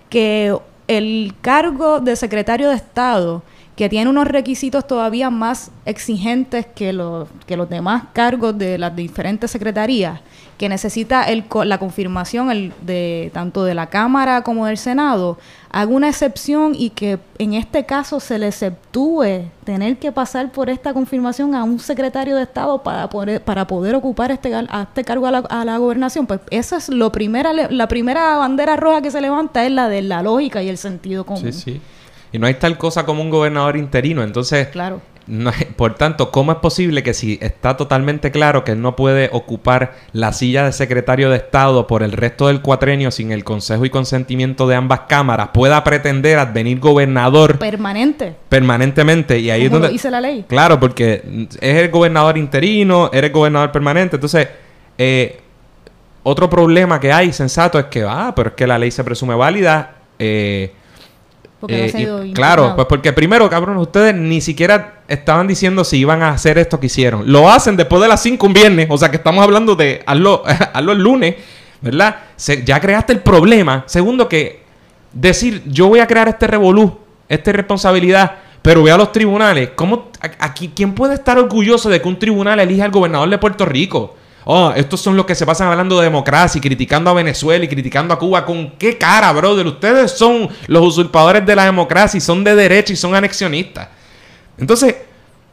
[0.08, 0.56] que
[0.86, 3.42] el cargo de secretario de Estado,
[3.74, 8.94] que tiene unos requisitos todavía más exigentes que los, que los demás cargos de las
[8.94, 10.20] diferentes secretarías,
[10.58, 15.38] que necesita el, la confirmación el, de tanto de la Cámara como del Senado,
[15.70, 20.68] haga una excepción y que en este caso se le exceptúe tener que pasar por
[20.68, 25.26] esta confirmación a un secretario de Estado para poder, para poder ocupar este, este cargo
[25.26, 29.64] a la, gobernación, pues esa es lo primera, la primera bandera roja que se levanta
[29.64, 31.52] es la de la lógica y el sentido común.
[31.52, 31.80] Sí, sí.
[32.32, 34.22] Y no hay tal cosa como un gobernador interino.
[34.22, 35.00] Entonces, claro.
[35.76, 39.94] Por tanto, ¿cómo es posible que si está totalmente claro que él no puede ocupar
[40.12, 43.90] la silla de secretario de Estado por el resto del cuatrenio sin el consejo y
[43.90, 48.34] consentimiento de ambas cámaras, pueda pretender advenir gobernador permanente?
[48.48, 49.38] Permanentemente.
[49.38, 49.88] Y ahí es donde...
[49.88, 50.44] dice la ley.
[50.48, 54.16] Claro, porque es el gobernador interino, eres gobernador permanente.
[54.16, 54.48] Entonces,
[54.96, 55.40] eh,
[56.22, 59.34] otro problema que hay, sensato, es que, ah, pero es que la ley se presume
[59.34, 59.96] válida.
[60.18, 60.72] Eh,
[61.66, 66.56] eh, claro, pues porque primero, cabrón, ustedes ni siquiera estaban diciendo si iban a hacer
[66.56, 67.30] esto que hicieron.
[67.32, 70.44] Lo hacen después de las 5 un viernes, o sea que estamos hablando de hazlo,
[70.72, 71.34] hazlo el lunes,
[71.80, 72.16] ¿verdad?
[72.64, 73.82] ya creaste el problema.
[73.86, 74.62] Segundo, que
[75.12, 76.96] decir yo voy a crear este revolú,
[77.28, 79.70] esta irresponsabilidad, pero voy a los tribunales.
[79.74, 83.64] ¿Cómo, aquí, ¿Quién puede estar orgulloso de que un tribunal elija al gobernador de Puerto
[83.64, 84.14] Rico?
[84.50, 87.68] Oh, estos son los que se pasan hablando de democracia y criticando a Venezuela y
[87.68, 88.46] criticando a Cuba.
[88.46, 89.66] ¿Con qué cara, brother?
[89.66, 93.88] Ustedes son los usurpadores de la democracia y son de derecha y son anexionistas.
[94.56, 94.96] Entonces,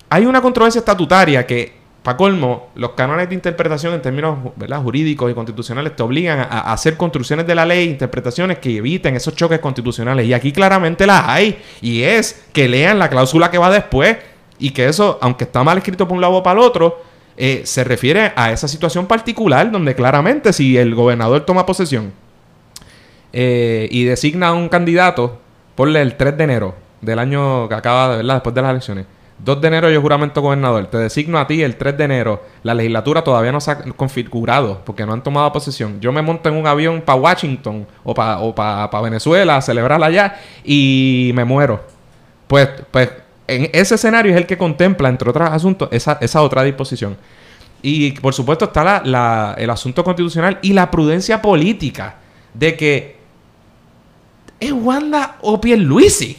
[0.09, 1.73] hay una controversia estatutaria que,
[2.03, 4.37] para colmo, los canales de interpretación en términos
[4.81, 9.35] jurídicos y constitucionales te obligan a, hacer construcciones de la ley, interpretaciones que eviten esos
[9.35, 10.25] choques constitucionales.
[10.25, 11.61] Y aquí claramente las hay.
[11.81, 14.15] Y es que lean la cláusula que va después
[14.57, 17.04] y que eso, aunque está mal escrito por un lado o para el otro,
[17.38, 22.13] eh, se refiere a esa situación particular donde claramente si el gobernador toma posesión
[23.33, 25.39] eh, y designa a un candidato,
[25.75, 28.23] ponle el 3 de enero del año que acaba de.
[28.23, 29.05] Después de las elecciones.
[29.38, 30.88] 2 de enero yo juramento gobernador.
[30.88, 32.43] Te designo a ti el 3 de enero.
[32.63, 35.99] La legislatura todavía no se ha configurado porque no han tomado posesión.
[35.99, 40.39] Yo me monto en un avión para Washington o para o Venezuela a celebrar allá
[40.63, 41.83] y me muero.
[42.47, 43.09] Pues, pues
[43.47, 47.17] en ese escenario es el que contempla, entre otros asuntos, esa, esa otra disposición.
[47.81, 52.15] Y por supuesto está la, el asunto constitucional y la prudencia política
[52.53, 53.17] de que
[54.59, 56.37] es Wanda o Pierluisi.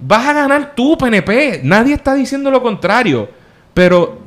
[0.00, 1.60] Vas a ganar tú, PNP.
[1.64, 3.28] Nadie está diciendo lo contrario.
[3.74, 4.18] Pero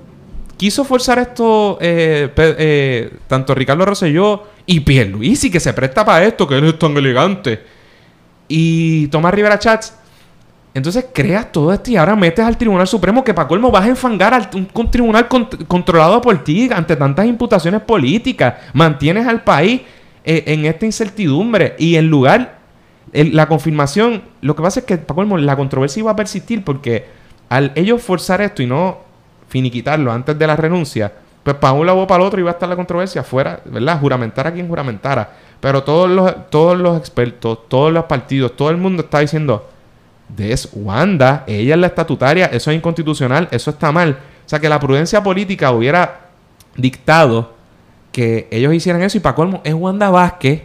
[0.57, 6.47] quiso forzar esto eh, eh, tanto Ricardo Rosselló y Pierluisi, que se presta para esto,
[6.47, 7.63] que él es tan elegante.
[8.47, 9.95] Y Tomás Rivera Chats
[10.73, 13.89] entonces creas todo esto y ahora metes al Tribunal Supremo que para colmo vas a
[13.89, 15.27] enfangar a un, tribunal
[15.67, 18.55] controlado por ti ante tantas imputaciones políticas.
[18.73, 19.81] Mantienes al país
[20.23, 22.59] eh, en esta incertidumbre y en lugar,
[23.11, 27.05] la confirmación, lo que pasa es que para colmo la controversia iba a persistir porque
[27.49, 28.99] al ellos forzar esto y no
[29.49, 31.11] finiquitarlo antes de la renuncia,
[31.43, 33.99] pues para un lado o para el otro iba a estar la controversia fuera, ¿verdad?
[33.99, 35.33] Juramentara quien juramentara.
[35.59, 39.67] Pero todos los, todos los expertos, todos los partidos, todo el mundo está diciendo,
[40.37, 44.17] es Wanda, ella es la estatutaria, eso es inconstitucional, eso está mal.
[44.45, 46.29] O sea que la prudencia política hubiera
[46.75, 47.53] dictado
[48.11, 50.63] que ellos hicieran eso y para colmo es Wanda Vázquez.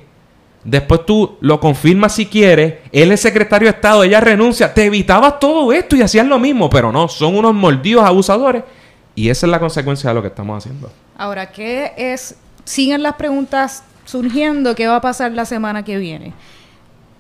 [0.65, 5.39] Después tú lo confirmas si quieres, él es secretario de Estado, ella renuncia, te evitabas
[5.39, 8.65] todo esto y hacías lo mismo, pero no, son unos mordidos abusadores
[9.15, 10.91] y esa es la consecuencia de lo que estamos haciendo.
[11.17, 12.35] Ahora, ¿qué es?
[12.65, 16.35] Siguen las preguntas surgiendo, ¿qué va a pasar la semana que viene?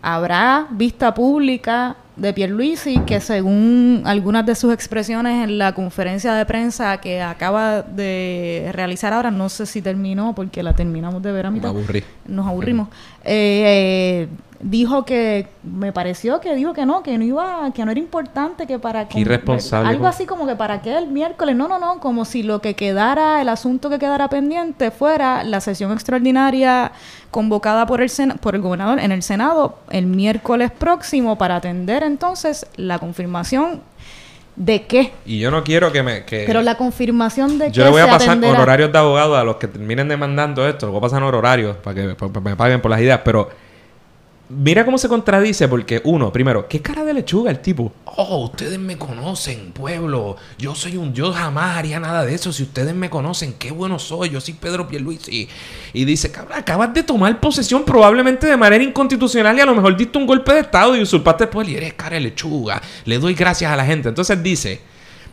[0.02, 6.46] ¿Habrá vista pública de Pierluisi, que según algunas de sus expresiones en la conferencia de
[6.46, 11.46] prensa que acaba de realizar ahora, no sé si terminó porque la terminamos de ver
[11.46, 11.74] a mitad.
[12.26, 12.88] Nos aburrimos.
[13.22, 14.28] Eh,
[14.60, 18.66] dijo que me pareció que dijo que no, que no iba, que no era importante,
[18.66, 22.00] que para que irresponsable algo así como que para que el miércoles, no, no, no,
[22.00, 26.92] como si lo que quedara, el asunto que quedara pendiente fuera la sesión extraordinaria
[27.30, 32.66] convocada por el por el gobernador en el Senado el miércoles próximo para atender entonces
[32.76, 33.82] la confirmación
[34.56, 35.12] ¿De qué?
[35.26, 36.24] Y yo no quiero que me...
[36.24, 39.56] Que pero la confirmación de yo le voy a pasar honorarios de abogado a los
[39.56, 40.86] que terminen demandando esto.
[40.86, 43.20] Lo voy a pasar honorarios para que me paguen por las ideas.
[43.22, 43.50] Pero
[44.48, 47.92] Mira cómo se contradice, porque uno, primero, ¿qué cara de lechuga el tipo?
[48.04, 50.36] Oh, ustedes me conocen, pueblo.
[50.56, 51.12] Yo soy un.
[51.12, 52.52] Yo jamás haría nada de eso.
[52.52, 54.30] Si ustedes me conocen, qué bueno soy.
[54.30, 55.48] Yo soy Pedro Pierluisi.
[55.92, 59.96] Y dice, cabrón, acabas de tomar posesión probablemente de manera inconstitucional y a lo mejor
[59.96, 62.80] diste un golpe de Estado y usurpaste el y eres cara de lechuga.
[63.04, 64.08] Le doy gracias a la gente.
[64.10, 64.80] Entonces dice,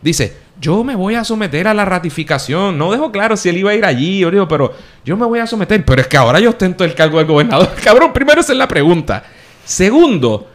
[0.04, 2.78] dice, yo me voy a someter a la ratificación.
[2.78, 4.74] No dejo claro si él iba a ir allí, yo digo, pero
[5.04, 5.84] yo me voy a someter.
[5.84, 7.72] Pero es que ahora yo ostento el cargo del gobernador.
[7.84, 9.24] Cabrón, primero esa es la pregunta.
[9.66, 10.48] Segundo,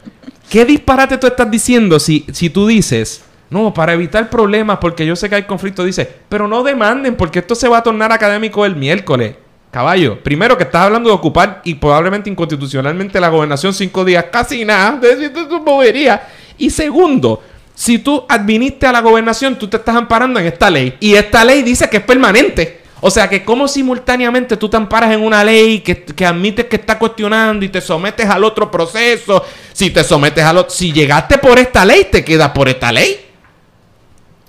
[0.49, 5.17] ¿qué disparate tú estás diciendo si, si tú dices, no, para evitar problemas, porque yo
[5.17, 8.67] sé que hay conflicto, dice, pero no demanden, porque esto se va a tornar académico
[8.67, 9.37] el miércoles.
[9.71, 14.65] Caballo, primero que estás hablando de ocupar y probablemente inconstitucionalmente la gobernación cinco días, casi
[14.65, 16.23] nada, de tu bobería.
[16.57, 17.43] Y segundo,
[17.79, 20.97] si tú administras a la gobernación, tú te estás amparando en esta ley.
[20.99, 22.81] Y esta ley dice que es permanente.
[23.01, 26.75] O sea que como simultáneamente tú te amparas en una ley que, que admites que
[26.75, 29.45] está cuestionando y te sometes al otro proceso.
[29.73, 30.71] Si te sometes al otro...
[30.73, 33.17] Si llegaste por esta ley, te quedas por esta ley.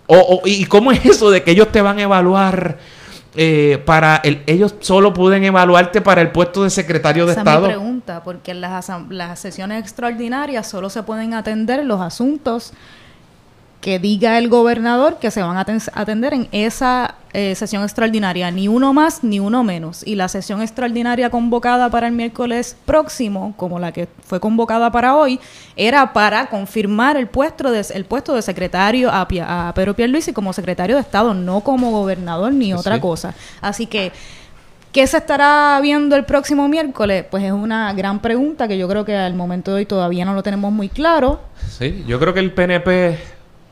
[0.08, 2.80] O, ¿Y cómo es eso de que ellos te van a evaluar
[3.36, 7.68] eh, para el, ellos solo pueden evaluarte para el puesto de secretario de Estado?
[7.68, 12.74] Es mi pregunta, porque las, las sesiones extraordinarias solo se pueden atender los asuntos
[13.82, 18.68] que diga el gobernador que se van a atender en esa eh, sesión extraordinaria, ni
[18.68, 20.06] uno más ni uno menos.
[20.06, 25.16] Y la sesión extraordinaria convocada para el miércoles próximo, como la que fue convocada para
[25.16, 25.40] hoy,
[25.78, 30.52] era para confirmar el puesto de, el puesto de secretario a, a Pedro Pierluisi como
[30.52, 33.34] secretario de Estado, no como gobernador ni otra cosa.
[33.62, 34.12] Así que...
[34.92, 37.24] ¿Qué se estará viendo el próximo miércoles?
[37.30, 40.34] Pues es una gran pregunta que yo creo que al momento de hoy todavía no
[40.34, 41.42] lo tenemos muy claro.
[41.78, 43.20] Sí, yo creo que el PNP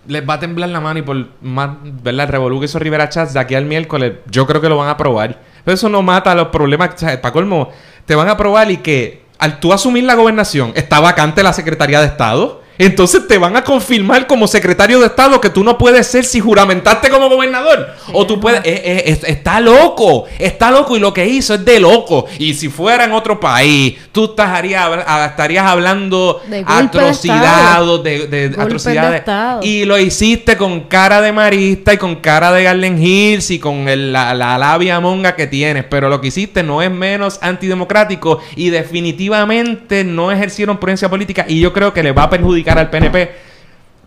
[0.08, 2.26] les va a temblar la mano y por más, ¿verdad?
[2.26, 4.88] El revolú que hizo Rivera Chats de aquí al miércoles, yo creo que lo van
[4.88, 5.40] a aprobar.
[5.64, 6.92] Pero eso no mata los problemas.
[6.96, 7.70] O sea, para colmo,
[8.06, 12.00] te van a aprobar y que al tú asumir la gobernación, está vacante la Secretaría
[12.00, 16.06] de Estado entonces te van a confirmar como secretario de Estado que tú no puedes
[16.08, 17.96] ser si juramentaste como gobernador.
[18.14, 18.62] o tú puedes...
[18.64, 22.26] Eh, eh, está loco, está loco y lo que hizo es de loco.
[22.38, 24.90] Y si fuera en otro país, tú estarías,
[25.30, 29.24] estarías hablando de atrocidades, de, atrocidades.
[29.64, 33.86] y lo hiciste con cara de marista y con cara de Garden Hills y con
[34.12, 35.86] la, la labia monga que tienes.
[35.90, 41.60] Pero lo que hiciste no es menos antidemocrático y definitivamente no ejercieron prudencia política y
[41.60, 43.32] yo creo que le va a perjudicar al PNP,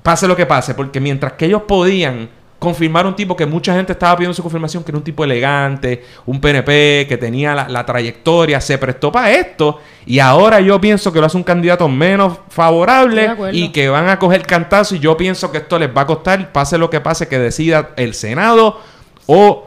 [0.03, 2.29] pase lo que pase, porque mientras que ellos podían
[2.61, 6.05] confirmar un tipo que mucha gente estaba pidiendo su confirmación, que era un tipo elegante,
[6.27, 9.81] un PNP que tenía la, trayectoria, se prestó para esto.
[10.05, 14.19] Y ahora yo pienso que lo hace un candidato menos favorable y que van a
[14.19, 14.95] coger cantazo.
[14.95, 17.91] Y yo pienso que esto les va a costar, pase lo que pase, que decida
[17.97, 18.79] el Senado
[19.25, 19.67] o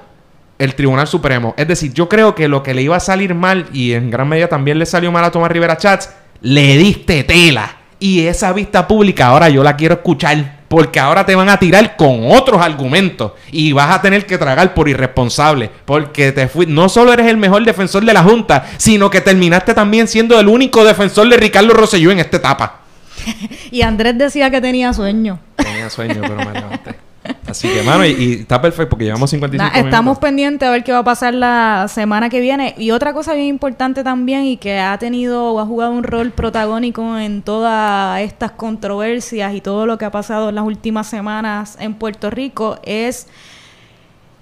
[0.59, 1.55] el Tribunal Supremo.
[1.57, 4.29] Es decir, yo creo que lo que le iba a salir mal, y en gran
[4.29, 7.77] medida también le salió mal a Tomás Rivera Chats, le diste tela.
[8.03, 10.63] Y esa vista pública ahora yo la quiero escuchar.
[10.67, 13.31] Porque ahora te van a tirar con otros argumentos.
[13.49, 15.69] Y vas a tener que tragar por irresponsable.
[15.85, 19.73] Porque te fui, no solo eres el mejor defensor de la Junta, sino que terminaste
[19.73, 22.81] también siendo el único defensor de Ricardo Rosselló en esta etapa.
[23.71, 25.39] y Andrés decía que tenía sueño.
[25.55, 26.95] Tenía sueño, pero me levanté.
[27.53, 29.85] Así que, mano, y, está perfecto porque llevamos 55 minutos.
[29.85, 32.73] Estamos pendientes a ver qué va a pasar la semana que viene.
[32.79, 36.31] Y otra cosa bien importante también y que ha tenido o ha jugado un rol
[36.31, 41.77] protagónico en todas estas controversias y todo lo que ha pasado en las últimas semanas
[41.79, 43.27] en Puerto Rico es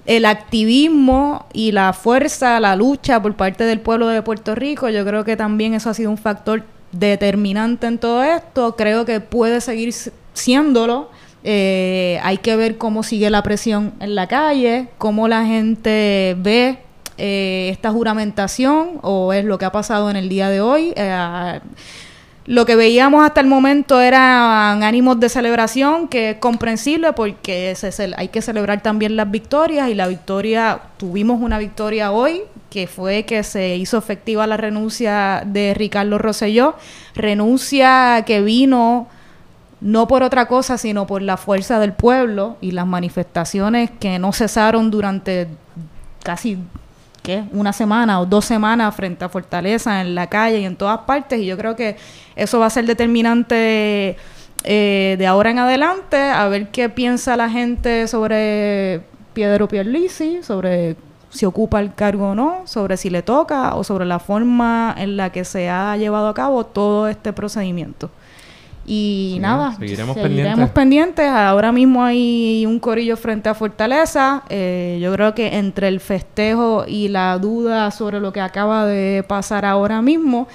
[0.05, 5.05] el activismo y la fuerza, la lucha por parte del pueblo de Puerto Rico, yo
[5.05, 8.75] creo que también eso ha sido un factor determinante en todo esto.
[8.75, 9.93] Creo que puede seguir
[10.33, 11.09] siéndolo.
[11.43, 16.77] Eh, hay que ver cómo sigue la presión en la calle, cómo la gente ve
[17.17, 20.93] eh, esta juramentación o es lo que ha pasado en el día de hoy.
[20.95, 21.59] Eh,
[22.45, 27.75] lo que veíamos hasta el momento eran ánimos de celebración, que es comprensible porque
[28.17, 33.23] hay que celebrar también las victorias y la victoria, tuvimos una victoria hoy, que fue
[33.23, 36.75] que se hizo efectiva la renuncia de Ricardo Rosselló,
[37.13, 39.07] renuncia que vino
[39.81, 44.31] no por otra cosa, sino por la fuerza del pueblo y las manifestaciones que no
[44.31, 45.47] cesaron durante
[46.23, 46.59] casi
[47.23, 47.43] ¿qué?
[47.51, 51.39] una semana o dos semanas frente a Fortaleza, en la calle y en todas partes.
[51.39, 51.97] Y yo creo que
[52.35, 54.17] eso va a ser determinante
[54.63, 59.01] eh, de ahora en adelante, a ver qué piensa la gente sobre
[59.33, 60.95] Piedro Pierlisi, sobre
[61.31, 65.17] si ocupa el cargo o no, sobre si le toca o sobre la forma en
[65.17, 68.11] la que se ha llevado a cabo todo este procedimiento.
[68.93, 70.17] Y nada, seguiremos,
[70.71, 71.25] pendientes.
[71.25, 74.43] Ahora mismo hay un corillo frente a Fortaleza.
[74.49, 79.23] Eh, yo creo que entre el festejo y la duda sobre lo que acaba de
[79.25, 80.49] pasar ahora mismo.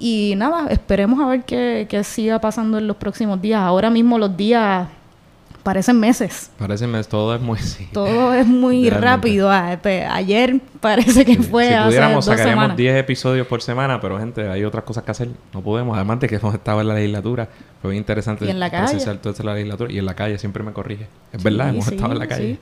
[0.00, 3.60] Y nada, esperemos a ver qué, qué siga pasando en los próximos días.
[3.60, 4.88] Ahora mismo los días
[5.66, 6.52] parecen meses.
[6.60, 7.58] Parecen meses, todo es muy...
[7.92, 9.50] todo es muy rápido.
[9.50, 9.76] Ah,
[10.12, 14.84] ayer parece que fue Si pudiéramos, sacaríamos 10 episodios por semana, pero gente, hay otras
[14.84, 15.28] cosas que hacer.
[15.52, 15.96] No podemos.
[15.96, 17.48] Además de que hemos estado en la legislatura,
[17.82, 19.04] fue muy interesante ¿Y en la calle?
[19.04, 19.92] la legislatura.
[19.92, 21.08] Y en la calle siempre me corrige.
[21.32, 22.58] Es verdad, hemos estado en la calle.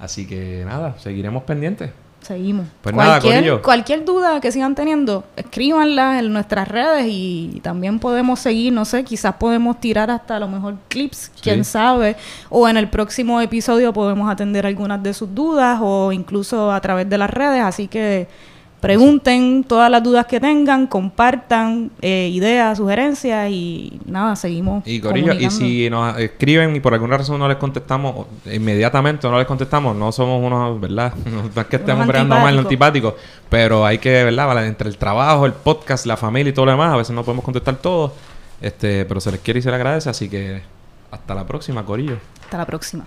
[0.00, 1.90] Así que nada, seguiremos pendientes.
[2.26, 2.66] Seguimos.
[2.82, 8.72] Pues cualquier, cualquier duda que sigan teniendo, escríbanla en nuestras redes y también podemos seguir,
[8.72, 12.16] no sé, quizás podemos tirar hasta a lo mejor clips, quién sabe,
[12.50, 17.08] o en el próximo episodio podemos atender algunas de sus dudas o incluso a través
[17.08, 18.26] de las redes, así que
[18.80, 24.86] Pregunten todas las dudas que tengan, compartan eh, ideas, sugerencias y nada, seguimos.
[24.86, 29.38] Y Corillo, y si nos escriben y por alguna razón no les contestamos inmediatamente no
[29.38, 31.12] les contestamos, no somos unos, ¿verdad?
[31.26, 33.14] No es que estemos creando mal antipáticos,
[33.48, 34.66] pero hay que, ¿verdad?
[34.66, 37.44] Entre el trabajo, el podcast, la familia y todo lo demás, a veces no podemos
[37.44, 38.14] contestar todo,
[38.60, 40.62] este, pero se les quiere y se les agradece, así que
[41.10, 42.18] hasta la próxima, Corillo.
[42.44, 43.04] Hasta la próxima.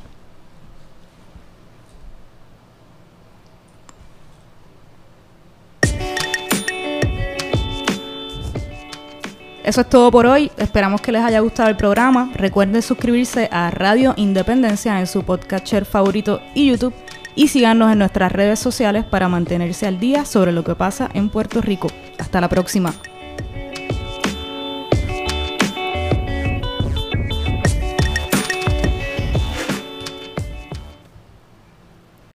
[9.69, 10.51] Eso es todo por hoy.
[10.57, 12.31] Esperamos que les haya gustado el programa.
[12.33, 16.91] Recuerden suscribirse a Radio Independencia en su podcatcher favorito y YouTube.
[17.35, 21.29] Y síganos en nuestras redes sociales para mantenerse al día sobre lo que pasa en
[21.29, 21.87] Puerto Rico.
[22.17, 22.95] Hasta la próxima.